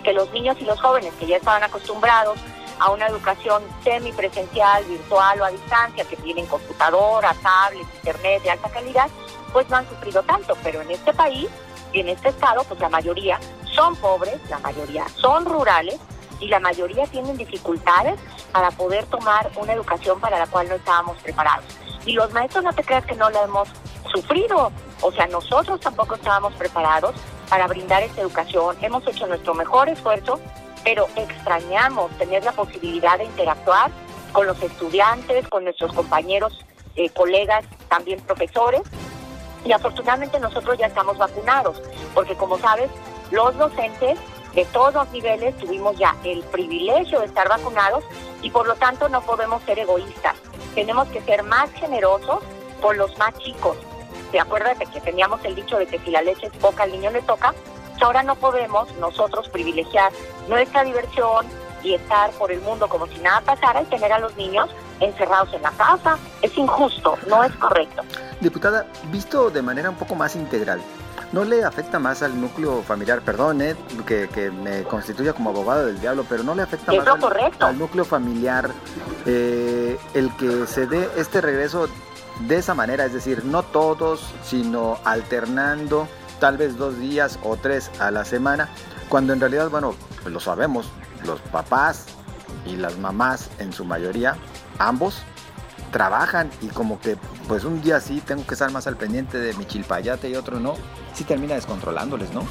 que 0.03 0.13
los 0.13 0.31
niños 0.31 0.57
y 0.59 0.65
los 0.65 0.79
jóvenes 0.79 1.13
que 1.19 1.25
ya 1.25 1.37
estaban 1.37 1.63
acostumbrados 1.63 2.39
a 2.79 2.91
una 2.91 3.07
educación 3.07 3.63
semipresencial, 3.83 4.83
virtual 4.85 5.41
o 5.41 5.45
a 5.45 5.49
distancia, 5.49 6.03
que 6.05 6.17
tienen 6.17 6.45
computadoras, 6.45 7.37
tablets, 7.37 7.87
internet 7.95 8.43
de 8.43 8.51
alta 8.51 8.69
calidad, 8.69 9.09
pues 9.53 9.69
no 9.69 9.77
han 9.77 9.87
sufrido 9.87 10.21
tanto. 10.23 10.57
Pero 10.63 10.81
en 10.81 10.91
este 10.91 11.13
país 11.13 11.47
y 11.93 12.01
en 12.01 12.09
este 12.09 12.29
estado, 12.29 12.63
pues 12.65 12.79
la 12.79 12.89
mayoría 12.89 13.39
son 13.73 13.95
pobres, 13.95 14.37
la 14.49 14.59
mayoría 14.59 15.07
son 15.15 15.45
rurales 15.45 15.99
y 16.39 16.47
la 16.47 16.59
mayoría 16.59 17.07
tienen 17.07 17.37
dificultades 17.37 18.19
para 18.51 18.71
poder 18.71 19.05
tomar 19.05 19.51
una 19.55 19.73
educación 19.73 20.19
para 20.19 20.37
la 20.37 20.47
cual 20.47 20.67
no 20.67 20.75
estábamos 20.75 21.17
preparados. 21.21 21.65
Y 22.05 22.13
los 22.13 22.31
maestros 22.33 22.63
no 22.63 22.73
te 22.73 22.83
creas 22.83 23.05
que 23.05 23.15
no 23.15 23.29
la 23.29 23.43
hemos 23.43 23.69
sufrido, 24.13 24.71
o 25.01 25.11
sea, 25.11 25.27
nosotros 25.27 25.79
tampoco 25.79 26.15
estábamos 26.15 26.53
preparados 26.53 27.15
para 27.49 27.67
brindar 27.67 28.03
esta 28.03 28.21
educación. 28.21 28.75
Hemos 28.81 29.05
hecho 29.07 29.27
nuestro 29.27 29.53
mejor 29.53 29.89
esfuerzo, 29.89 30.39
pero 30.83 31.07
extrañamos 31.15 32.11
tener 32.17 32.43
la 32.43 32.51
posibilidad 32.51 33.17
de 33.17 33.25
interactuar 33.25 33.91
con 34.31 34.47
los 34.47 34.61
estudiantes, 34.61 35.47
con 35.47 35.63
nuestros 35.63 35.93
compañeros, 35.93 36.65
eh, 36.95 37.09
colegas, 37.09 37.65
también 37.89 38.19
profesores. 38.21 38.81
Y 39.65 39.71
afortunadamente 39.71 40.39
nosotros 40.39 40.77
ya 40.77 40.87
estamos 40.87 41.17
vacunados, 41.17 41.81
porque 42.13 42.35
como 42.35 42.57
sabes, 42.59 42.89
los 43.31 43.57
docentes 43.57 44.19
de 44.53 44.65
todos 44.65 44.93
los 44.93 45.11
niveles 45.11 45.57
tuvimos 45.57 45.97
ya 45.97 46.15
el 46.23 46.41
privilegio 46.43 47.19
de 47.19 47.25
estar 47.25 47.49
vacunados 47.49 48.03
y 48.41 48.49
por 48.51 48.67
lo 48.67 48.75
tanto 48.75 49.09
no 49.09 49.21
podemos 49.21 49.61
ser 49.63 49.79
egoístas. 49.79 50.35
Tenemos 50.75 51.07
que 51.07 51.21
ser 51.21 51.43
más 51.43 51.71
generosos 51.71 52.39
con 52.81 52.97
los 52.97 53.17
más 53.17 53.33
chicos. 53.39 53.77
¿Te 54.31 54.37
de 54.37 54.85
que 54.91 55.01
teníamos 55.01 55.43
el 55.45 55.55
dicho 55.55 55.77
de 55.77 55.87
que 55.87 55.97
si 55.99 56.11
la 56.11 56.21
leche 56.21 56.47
es 56.47 56.53
poca 56.57 56.83
al 56.83 56.91
niño 56.91 57.09
le 57.11 57.21
toca? 57.21 57.53
Ahora 58.01 58.21
no 58.21 58.35
podemos 58.35 58.93
nosotros 58.97 59.49
privilegiar 59.49 60.11
nuestra 60.47 60.83
diversión 60.83 61.47
y 61.81 61.95
estar 61.95 62.29
por 62.31 62.51
el 62.51 62.59
mundo 62.61 62.87
como 62.87 63.07
si 63.07 63.17
nada 63.19 63.41
pasara 63.41 63.81
y 63.81 63.85
tener 63.85 64.11
a 64.11 64.19
los 64.19 64.35
niños 64.35 64.69
encerrados 64.99 65.53
en 65.53 65.61
la 65.61 65.71
casa. 65.71 66.17
Es 66.41 66.55
injusto, 66.57 67.17
no 67.27 67.43
es 67.43 67.51
correcto. 67.53 68.03
Diputada, 68.41 68.85
visto 69.05 69.49
de 69.49 69.61
manera 69.61 69.89
un 69.89 69.95
poco 69.95 70.13
más 70.13 70.35
integral, 70.35 70.81
¿no 71.31 71.43
le 71.43 71.63
afecta 71.63 71.99
más 71.99 72.21
al 72.23 72.39
núcleo 72.39 72.81
familiar? 72.83 73.21
Perdón, 73.21 73.61
eh, 73.61 73.75
que, 74.05 74.51
me 74.51 74.83
constituya 74.83 75.33
como 75.33 75.49
abogado 75.49 75.85
del 75.85 75.99
diablo, 75.99 76.25
pero 76.27 76.43
¿no 76.43 76.55
le 76.55 76.61
afecta 76.61 76.91
más 76.91 77.07
al, 77.59 77.77
núcleo 77.77 78.05
familiar 78.05 78.69
eh, 79.25 79.97
el 80.13 80.35
que 80.37 80.67
se 80.67 80.87
dé 80.87 81.09
este 81.17 81.41
regreso 81.41 81.87
de 82.47 82.57
esa 82.57 82.73
manera? 82.73 83.05
Es 83.05 83.13
decir, 83.13 83.43
no 83.45 83.63
todos, 83.63 84.33
sino 84.43 84.97
alternando 85.03 86.07
tal 86.39 86.57
vez 86.57 86.77
dos 86.77 86.97
días 86.99 87.39
o 87.43 87.57
tres 87.57 87.91
a 87.99 88.11
la 88.11 88.25
semana, 88.25 88.69
cuando 89.09 89.33
en 89.33 89.39
realidad, 89.39 89.69
bueno, 89.69 89.95
pues 90.21 90.33
lo 90.33 90.39
sabemos, 90.39 90.89
los 91.25 91.39
papás 91.41 92.05
y 92.65 92.75
las 92.75 92.97
mamás 92.97 93.49
en 93.59 93.71
su 93.71 93.85
mayoría, 93.85 94.35
ambos, 94.79 95.23
trabajan 95.95 96.51
y 96.59 96.67
como 96.67 96.99
que 96.99 97.15
pues 97.47 97.63
un 97.63 97.81
día 97.81 98.01
sí 98.01 98.19
tengo 98.19 98.45
que 98.45 98.55
estar 98.55 98.69
más 98.69 98.85
al 98.85 98.97
pendiente 98.97 99.37
de 99.37 99.53
mi 99.53 99.63
chilpayate 99.63 100.27
y 100.27 100.35
otro 100.35 100.59
no, 100.59 100.75
sí 101.13 101.23
termina 101.23 101.55
descontrolándoles, 101.55 102.31
¿no? 102.31 102.45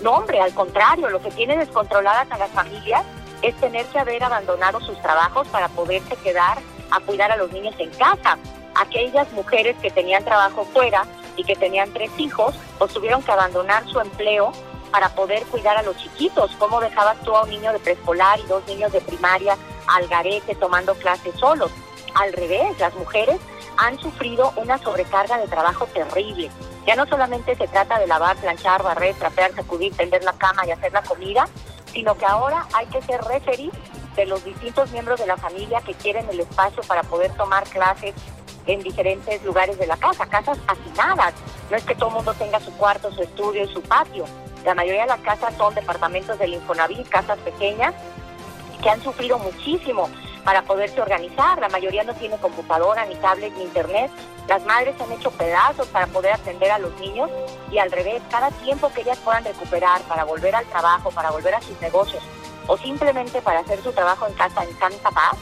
No, 0.00 0.12
hombre, 0.12 0.40
al 0.40 0.54
contrario, 0.54 1.10
lo 1.10 1.20
que 1.20 1.32
tiene 1.32 1.56
descontroladas 1.56 2.30
a 2.30 2.38
las 2.38 2.52
familias 2.52 3.02
es 3.42 3.56
tener 3.56 3.84
que 3.86 3.98
haber 3.98 4.22
abandonado 4.22 4.78
sus 4.78 4.96
trabajos 5.02 5.48
para 5.48 5.66
poderse 5.66 6.14
quedar 6.22 6.58
a 6.92 7.00
cuidar 7.00 7.32
a 7.32 7.36
los 7.36 7.50
niños 7.50 7.74
en 7.80 7.90
casa. 7.90 8.38
Aquellas 8.76 9.32
mujeres 9.32 9.76
que 9.82 9.90
tenían 9.90 10.24
trabajo 10.24 10.64
fuera 10.72 11.02
y 11.36 11.42
que 11.42 11.56
tenían 11.56 11.92
tres 11.92 12.12
hijos, 12.16 12.54
pues 12.78 12.92
tuvieron 12.92 13.24
que 13.24 13.32
abandonar 13.32 13.88
su 13.88 13.98
empleo 13.98 14.52
para 14.92 15.08
poder 15.08 15.42
cuidar 15.46 15.76
a 15.78 15.82
los 15.82 15.96
chiquitos. 15.96 16.52
¿Cómo 16.60 16.80
dejabas 16.80 17.20
tú 17.24 17.34
a 17.34 17.42
un 17.42 17.50
niño 17.50 17.72
de 17.72 17.80
preescolar 17.80 18.38
y 18.38 18.46
dos 18.46 18.64
niños 18.68 18.92
de 18.92 19.00
primaria 19.00 19.56
al 19.88 20.06
garete 20.06 20.54
tomando 20.54 20.94
clases 20.94 21.34
solos? 21.40 21.72
Al 22.14 22.32
revés, 22.32 22.78
las 22.78 22.94
mujeres 22.94 23.38
han 23.76 23.98
sufrido 23.98 24.52
una 24.56 24.78
sobrecarga 24.78 25.38
de 25.38 25.46
trabajo 25.46 25.86
terrible. 25.86 26.50
Ya 26.86 26.96
no 26.96 27.06
solamente 27.06 27.54
se 27.54 27.68
trata 27.68 27.98
de 27.98 28.06
lavar, 28.06 28.36
planchar, 28.36 28.82
barrer, 28.82 29.14
trapear, 29.16 29.54
sacudir, 29.54 29.94
tender 29.94 30.24
la 30.24 30.32
cama 30.32 30.66
y 30.66 30.70
hacer 30.70 30.92
la 30.92 31.02
comida, 31.02 31.48
sino 31.92 32.16
que 32.16 32.26
ahora 32.26 32.66
hay 32.74 32.86
que 32.86 33.02
ser 33.02 33.20
referir 33.22 33.70
de 34.16 34.26
los 34.26 34.44
distintos 34.44 34.90
miembros 34.90 35.20
de 35.20 35.26
la 35.26 35.36
familia 35.36 35.80
que 35.80 35.94
quieren 35.94 36.28
el 36.28 36.40
espacio 36.40 36.82
para 36.82 37.02
poder 37.04 37.32
tomar 37.34 37.64
clases 37.64 38.14
en 38.66 38.80
diferentes 38.80 39.42
lugares 39.44 39.78
de 39.78 39.86
la 39.86 39.96
casa, 39.96 40.26
casas 40.26 40.58
hacinadas. 40.66 41.34
No 41.70 41.76
es 41.76 41.84
que 41.84 41.94
todo 41.94 42.08
el 42.08 42.14
mundo 42.16 42.34
tenga 42.34 42.58
su 42.60 42.72
cuarto, 42.76 43.12
su 43.12 43.22
estudio 43.22 43.64
y 43.64 43.72
su 43.72 43.80
patio. 43.82 44.24
La 44.64 44.74
mayoría 44.74 45.02
de 45.02 45.08
las 45.08 45.20
casas 45.20 45.54
son 45.56 45.74
departamentos 45.74 46.38
del 46.38 46.54
Infonavit, 46.54 47.08
casas 47.08 47.38
pequeñas, 47.38 47.94
que 48.82 48.90
han 48.90 49.02
sufrido 49.02 49.38
muchísimo 49.38 50.08
para 50.48 50.62
poderse 50.62 50.98
organizar. 50.98 51.58
La 51.58 51.68
mayoría 51.68 52.04
no 52.04 52.14
tiene 52.14 52.38
computadora, 52.38 53.04
ni 53.04 53.16
tablet, 53.16 53.52
ni 53.58 53.64
internet. 53.64 54.10
Las 54.48 54.64
madres 54.64 54.98
han 54.98 55.12
hecho 55.12 55.30
pedazos 55.30 55.86
para 55.88 56.06
poder 56.06 56.32
atender 56.32 56.70
a 56.70 56.78
los 56.78 56.98
niños 56.98 57.28
y 57.70 57.76
al 57.76 57.92
revés, 57.92 58.22
cada 58.30 58.50
tiempo 58.52 58.90
que 58.94 59.02
ellas 59.02 59.18
puedan 59.18 59.44
recuperar 59.44 60.00
para 60.04 60.24
volver 60.24 60.54
al 60.54 60.64
trabajo, 60.64 61.10
para 61.10 61.30
volver 61.30 61.54
a 61.54 61.60
sus 61.60 61.78
negocios 61.82 62.22
o 62.66 62.78
simplemente 62.78 63.42
para 63.42 63.60
hacer 63.60 63.82
su 63.82 63.92
trabajo 63.92 64.26
en 64.26 64.32
casa 64.32 64.64
en 64.64 64.74
santa 64.78 65.10
paz, 65.10 65.36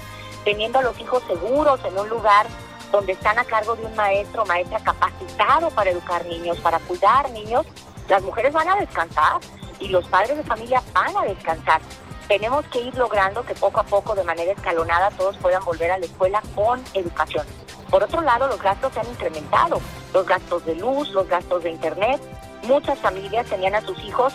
teniendo 0.44 0.80
a 0.80 0.82
los 0.82 0.98
hijos 0.98 1.22
seguros 1.28 1.78
en 1.84 1.96
un 1.96 2.08
lugar 2.08 2.48
donde 2.90 3.12
están 3.12 3.38
a 3.38 3.44
cargo 3.44 3.76
de 3.76 3.86
un 3.86 3.94
maestro 3.94 4.42
o 4.42 4.46
maestra 4.46 4.80
capacitado 4.80 5.70
para 5.70 5.90
educar 5.90 6.26
niños, 6.26 6.58
para 6.58 6.80
cuidar 6.80 7.30
niños, 7.30 7.64
las 8.08 8.24
mujeres 8.24 8.52
van 8.52 8.68
a 8.70 8.74
descansar 8.74 9.38
y 9.78 9.86
los 9.86 10.04
padres 10.08 10.36
de 10.36 10.42
familia 10.42 10.82
van 10.92 11.16
a 11.16 11.22
descansar. 11.22 11.80
Tenemos 12.28 12.66
que 12.66 12.80
ir 12.80 12.94
logrando 12.96 13.44
que 13.44 13.54
poco 13.54 13.80
a 13.80 13.84
poco, 13.84 14.14
de 14.14 14.24
manera 14.24 14.52
escalonada, 14.52 15.10
todos 15.10 15.36
puedan 15.36 15.64
volver 15.64 15.92
a 15.92 15.98
la 15.98 16.06
escuela 16.06 16.42
con 16.54 16.82
educación. 16.94 17.46
Por 17.90 18.02
otro 18.02 18.20
lado, 18.20 18.48
los 18.48 18.60
gastos 18.60 18.92
se 18.92 19.00
han 19.00 19.08
incrementado, 19.08 19.80
los 20.12 20.26
gastos 20.26 20.64
de 20.66 20.74
luz, 20.74 21.10
los 21.10 21.28
gastos 21.28 21.62
de 21.62 21.70
internet. 21.70 22.20
Muchas 22.64 22.98
familias 22.98 23.46
tenían 23.46 23.76
a 23.76 23.80
sus 23.80 23.98
hijos 24.04 24.34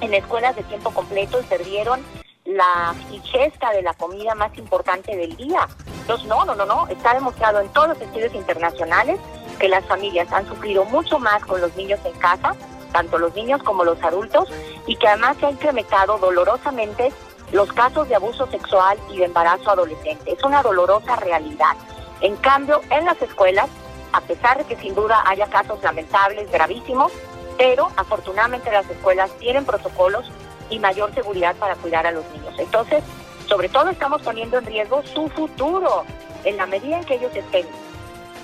en 0.00 0.14
escuelas 0.14 0.56
de 0.56 0.62
tiempo 0.64 0.90
completo 0.90 1.38
y 1.40 1.44
perdieron 1.44 2.00
la 2.44 2.94
fichesta 3.10 3.72
de 3.72 3.82
la 3.82 3.94
comida 3.94 4.34
más 4.34 4.56
importante 4.56 5.16
del 5.16 5.36
día. 5.36 5.68
Entonces, 6.00 6.26
no, 6.26 6.44
no, 6.44 6.54
no, 6.54 6.64
no. 6.64 6.88
Está 6.88 7.14
demostrado 7.14 7.60
en 7.60 7.68
todos 7.68 7.88
los 7.88 8.00
estudios 8.00 8.34
internacionales 8.34 9.20
que 9.58 9.68
las 9.68 9.84
familias 9.84 10.32
han 10.32 10.46
sufrido 10.48 10.84
mucho 10.86 11.18
más 11.18 11.44
con 11.44 11.60
los 11.60 11.76
niños 11.76 12.00
en 12.04 12.12
casa, 12.14 12.56
tanto 12.92 13.18
los 13.18 13.34
niños 13.34 13.62
como 13.62 13.84
los 13.84 14.02
adultos, 14.02 14.48
y 14.86 14.96
que 14.96 15.08
además 15.08 15.36
se 15.38 15.46
ha 15.46 15.50
incrementado 15.50 16.18
dolorosamente 16.18 17.12
los 17.52 17.72
casos 17.72 18.08
de 18.08 18.14
abuso 18.14 18.46
sexual 18.46 18.98
y 19.10 19.18
de 19.18 19.24
embarazo 19.26 19.70
adolescente. 19.70 20.32
Es 20.32 20.42
una 20.44 20.62
dolorosa 20.62 21.16
realidad. 21.16 21.76
En 22.20 22.36
cambio, 22.36 22.80
en 22.90 23.04
las 23.04 23.20
escuelas, 23.20 23.68
a 24.12 24.20
pesar 24.20 24.58
de 24.58 24.64
que 24.64 24.76
sin 24.76 24.94
duda 24.94 25.22
haya 25.26 25.46
casos 25.46 25.82
lamentables, 25.82 26.50
gravísimos, 26.50 27.12
pero 27.58 27.88
afortunadamente 27.96 28.70
las 28.70 28.88
escuelas 28.88 29.30
tienen 29.38 29.64
protocolos 29.64 30.30
y 30.70 30.78
mayor 30.78 31.12
seguridad 31.14 31.54
para 31.56 31.76
cuidar 31.76 32.06
a 32.06 32.12
los 32.12 32.24
niños. 32.30 32.54
Entonces, 32.58 33.02
sobre 33.48 33.68
todo 33.68 33.90
estamos 33.90 34.22
poniendo 34.22 34.58
en 34.58 34.66
riesgo 34.66 35.02
su 35.02 35.28
futuro. 35.28 36.04
En 36.44 36.56
la 36.56 36.66
medida 36.66 36.98
en 36.98 37.04
que 37.04 37.14
ellos 37.14 37.34
estén 37.34 37.66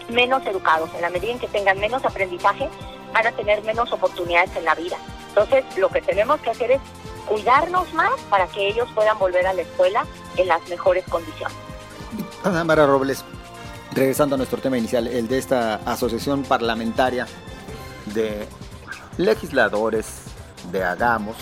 menos 0.08 0.44
educados, 0.46 0.90
en 0.94 1.00
la 1.00 1.10
medida 1.10 1.32
en 1.32 1.38
que 1.38 1.48
tengan 1.48 1.78
menos 1.80 2.04
aprendizaje, 2.04 2.68
van 3.12 3.26
a 3.26 3.32
tener 3.32 3.62
menos 3.64 3.92
oportunidades 3.92 4.54
en 4.56 4.64
la 4.64 4.74
vida. 4.74 4.96
Entonces, 5.28 5.64
lo 5.76 5.88
que 5.88 6.02
tenemos 6.02 6.40
que 6.40 6.50
hacer 6.50 6.72
es 6.72 6.80
cuidarnos 7.26 7.92
más 7.94 8.18
para 8.30 8.46
que 8.46 8.68
ellos 8.68 8.88
puedan 8.94 9.18
volver 9.18 9.46
a 9.46 9.52
la 9.52 9.62
escuela 9.62 10.06
en 10.36 10.48
las 10.48 10.66
mejores 10.68 11.04
condiciones. 11.04 11.56
Ana 12.44 12.64
Mara 12.64 12.86
Robles, 12.86 13.24
regresando 13.92 14.34
a 14.34 14.38
nuestro 14.38 14.58
tema 14.60 14.78
inicial, 14.78 15.06
el 15.06 15.28
de 15.28 15.38
esta 15.38 15.76
asociación 15.84 16.42
parlamentaria 16.42 17.26
de 18.06 18.46
legisladores 19.18 20.22
de 20.72 20.84
Hagamos, 20.84 21.36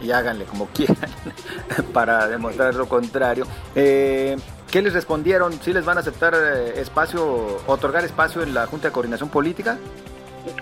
y 0.00 0.10
háganle 0.10 0.44
como 0.44 0.66
quieran 0.68 0.96
para 1.92 2.26
demostrar 2.26 2.74
lo 2.74 2.88
contrario. 2.88 3.46
Eh, 3.74 4.36
¿Qué 4.70 4.82
les 4.82 4.92
respondieron? 4.92 5.52
¿Sí 5.62 5.72
les 5.72 5.84
van 5.84 5.96
a 5.96 6.00
aceptar 6.00 6.34
eh, 6.34 6.80
espacio, 6.80 7.60
otorgar 7.66 8.04
espacio 8.04 8.42
en 8.42 8.54
la 8.54 8.66
Junta 8.66 8.88
de 8.88 8.92
Coordinación 8.92 9.28
Política? 9.28 9.78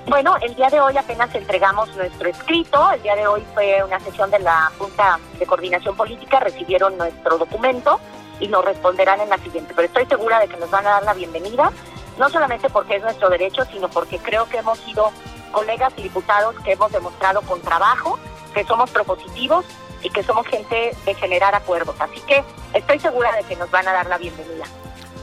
Bueno, 0.06 0.36
el 0.40 0.54
día 0.54 0.68
de 0.68 0.80
hoy 0.80 0.96
apenas 0.96 1.34
entregamos 1.34 1.94
nuestro 1.96 2.28
escrito. 2.28 2.90
El 2.92 3.02
día 3.02 3.16
de 3.16 3.26
hoy 3.26 3.44
fue 3.54 3.82
una 3.84 4.00
sesión 4.00 4.30
de 4.30 4.38
la 4.38 4.70
Junta 4.78 5.18
de 5.38 5.46
Coordinación 5.46 5.96
Política. 5.96 6.40
Recibieron 6.40 6.96
nuestro 6.96 7.38
documento 7.38 8.00
y 8.40 8.48
nos 8.48 8.64
responderán 8.64 9.20
en 9.20 9.28
la 9.28 9.38
siguiente. 9.38 9.72
Pero 9.74 9.86
estoy 9.86 10.06
segura 10.06 10.38
de 10.40 10.48
que 10.48 10.56
nos 10.56 10.70
van 10.70 10.86
a 10.86 10.90
dar 10.90 11.02
la 11.04 11.14
bienvenida, 11.14 11.70
no 12.18 12.28
solamente 12.28 12.68
porque 12.70 12.96
es 12.96 13.02
nuestro 13.02 13.28
derecho, 13.28 13.64
sino 13.66 13.88
porque 13.88 14.18
creo 14.18 14.48
que 14.48 14.58
hemos 14.58 14.78
sido 14.80 15.10
colegas 15.52 15.92
y 15.96 16.02
diputados 16.02 16.54
que 16.64 16.72
hemos 16.72 16.92
demostrado 16.92 17.40
con 17.42 17.60
trabajo 17.60 18.18
que 18.54 18.64
somos 18.64 18.90
propositivos 18.90 19.64
y 20.02 20.10
que 20.10 20.22
somos 20.22 20.46
gente 20.46 20.96
de 21.04 21.14
generar 21.14 21.54
acuerdos. 21.54 21.94
Así 21.98 22.20
que 22.22 22.42
estoy 22.74 22.98
segura 23.00 23.34
de 23.36 23.44
que 23.44 23.56
nos 23.56 23.70
van 23.70 23.86
a 23.88 23.92
dar 23.92 24.06
la 24.06 24.18
bienvenida. 24.18 24.64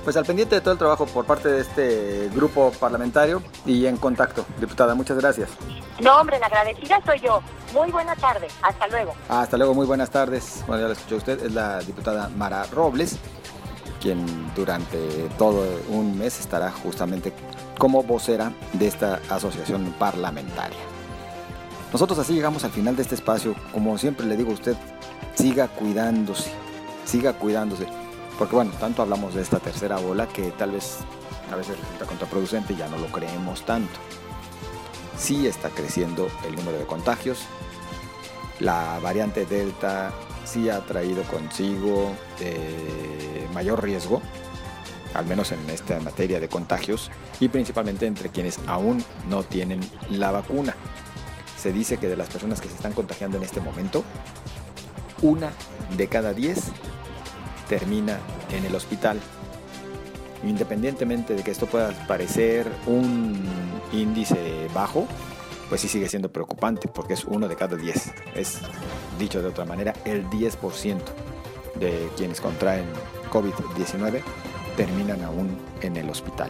Pues 0.04 0.18
al 0.18 0.26
pendiente 0.26 0.56
de 0.56 0.62
todo 0.62 0.74
el 0.74 0.78
trabajo 0.78 1.06
por 1.06 1.26
parte 1.26 1.48
de 1.48 1.62
este 1.62 2.30
grupo 2.36 2.72
parlamentario 2.78 3.42
y 3.66 3.86
en 3.86 3.96
contacto. 3.96 4.46
Diputada, 4.60 4.96
muchas 4.96 5.18
gracias. 5.18 5.50
No, 6.02 6.20
hombre, 6.20 6.40
la 6.40 6.48
agradecida 6.48 7.00
soy 7.06 7.22
yo. 7.22 7.42
Muy 7.74 7.90
buena 7.90 8.14
tarde. 8.18 8.48
Hasta 8.62 8.88
luego. 8.88 9.14
Hasta 9.30 9.56
luego, 9.56 9.74
muy 9.74 9.86
buenas 9.86 10.10
tardes. 10.10 10.62
Bueno, 10.68 10.82
ya 10.82 10.88
lo 10.88 10.94
escuchó 10.94 11.16
usted, 11.16 11.46
es 11.46 11.54
la 11.54 11.80
diputada 11.80 12.28
Mara 12.30 12.66
Robles, 12.66 13.18
quien 14.02 14.54
durante 14.56 14.98
todo 15.38 15.64
un 15.88 16.18
mes 16.18 16.38
estará 16.38 16.70
justamente 16.72 17.32
como 17.78 18.04
vocera 18.04 18.52
de 18.74 18.88
esta 18.88 19.22
asociación 19.30 19.96
parlamentaria. 19.98 20.80
Nosotros 21.94 22.20
así 22.20 22.34
llegamos 22.34 22.66
al 22.66 22.72
final 22.72 22.98
de 22.98 23.04
este 23.04 23.16
espacio. 23.16 23.56
Como 23.72 23.98
siempre 23.98 24.26
le 24.26 24.36
digo 24.36 24.52
a 24.52 24.56
usted, 24.56 24.76
siga 25.36 25.70
cuidándose, 25.70 26.52
siga 27.06 27.34
cuidándose. 27.34 27.88
Porque 28.38 28.56
bueno, 28.56 28.72
tanto 28.80 29.02
hablamos 29.02 29.36
de 29.36 29.42
esta 29.42 29.60
tercera 29.60 30.00
ola 30.00 30.28
que 30.28 30.52
tal 30.52 30.72
vez 30.72 30.98
a 31.52 31.56
veces 31.56 31.80
resulta 31.80 32.06
contraproducente 32.06 32.76
ya 32.76 32.88
no 32.88 32.98
lo 32.98 33.08
creemos 33.08 33.66
tanto. 33.66 34.00
Sí 35.18 35.48
está 35.48 35.70
creciendo 35.70 36.28
el 36.48 36.56
número 36.56 36.78
de 36.78 36.86
contagios. 36.86 37.46
La 38.60 39.00
variante 39.02 39.46
Delta 39.46 40.12
sí 40.46 40.70
ha 40.70 40.80
traído 40.82 41.24
consigo 41.24 42.12
eh, 42.40 43.48
mayor 43.54 43.84
riesgo, 43.84 44.22
al 45.14 45.26
menos 45.26 45.52
en 45.52 45.70
esta 45.70 46.00
materia 46.00 46.40
de 46.40 46.50
contagios, 46.50 47.12
y 47.40 47.50
principalmente 47.50 48.08
entre 48.08 48.30
quienes 48.30 48.60
aún 48.68 49.04
no 49.30 49.44
tienen 49.44 49.80
la 50.10 50.32
vacuna 50.32 50.76
se 51.64 51.72
dice 51.72 51.96
que 51.96 52.10
de 52.10 52.18
las 52.18 52.28
personas 52.28 52.60
que 52.60 52.68
se 52.68 52.76
están 52.76 52.92
contagiando 52.92 53.38
en 53.38 53.44
este 53.44 53.62
momento, 53.62 54.04
una 55.22 55.54
de 55.96 56.10
cada 56.10 56.34
diez 56.34 56.60
termina 57.68 58.20
en 58.52 58.66
el 58.66 58.76
hospital. 58.76 59.20
Independientemente 60.44 61.36
de 61.36 61.44
que 61.44 61.52
esto 61.52 61.68
pueda 61.68 61.92
parecer 62.08 62.68
un 62.86 63.42
índice 63.94 64.68
bajo, 64.74 65.08
pues 65.70 65.82
sí 65.82 65.88
sigue 65.88 66.10
siendo 66.10 66.32
preocupante 66.32 66.88
porque 66.88 67.14
es 67.14 67.24
uno 67.26 67.48
de 67.48 67.56
cada 67.56 67.78
diez. 67.78 68.12
Es, 68.36 68.60
dicho 69.18 69.42
de 69.42 69.48
otra 69.48 69.66
manera, 69.66 69.94
el 70.06 70.26
10% 70.30 71.00
de 71.76 72.10
quienes 72.18 72.42
contraen 72.42 72.86
COVID-19 73.32 74.22
terminan 74.76 75.24
aún 75.24 75.58
en 75.82 75.98
el 75.98 76.10
hospital. 76.10 76.50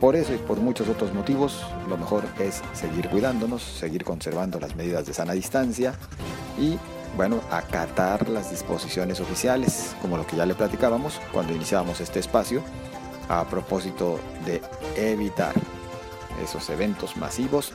Por 0.00 0.16
eso 0.16 0.32
y 0.32 0.38
por 0.38 0.58
muchos 0.58 0.88
otros 0.88 1.12
motivos, 1.12 1.62
lo 1.88 1.98
mejor 1.98 2.24
es 2.38 2.62
seguir 2.72 3.08
cuidándonos, 3.10 3.62
seguir 3.62 4.02
conservando 4.02 4.58
las 4.58 4.74
medidas 4.74 5.04
de 5.04 5.12
sana 5.12 5.34
distancia 5.34 5.94
y, 6.58 6.78
bueno, 7.16 7.40
acatar 7.50 8.28
las 8.28 8.50
disposiciones 8.50 9.20
oficiales, 9.20 9.94
como 10.00 10.16
lo 10.16 10.26
que 10.26 10.36
ya 10.36 10.46
le 10.46 10.54
platicábamos 10.54 11.20
cuando 11.32 11.52
iniciábamos 11.54 12.00
este 12.00 12.20
espacio, 12.20 12.62
a 13.28 13.44
propósito 13.44 14.18
de 14.44 14.60
evitar 14.96 15.54
esos 16.42 16.68
eventos 16.70 17.16
masivos 17.16 17.72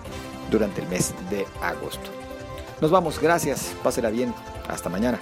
durante 0.49 0.81
el 0.81 0.87
mes 0.89 1.13
de 1.29 1.45
agosto. 1.61 2.09
Nos 2.81 2.91
vamos, 2.91 3.19
gracias, 3.19 3.73
pásela 3.83 4.09
bien, 4.09 4.33
hasta 4.67 4.89
mañana. 4.89 5.19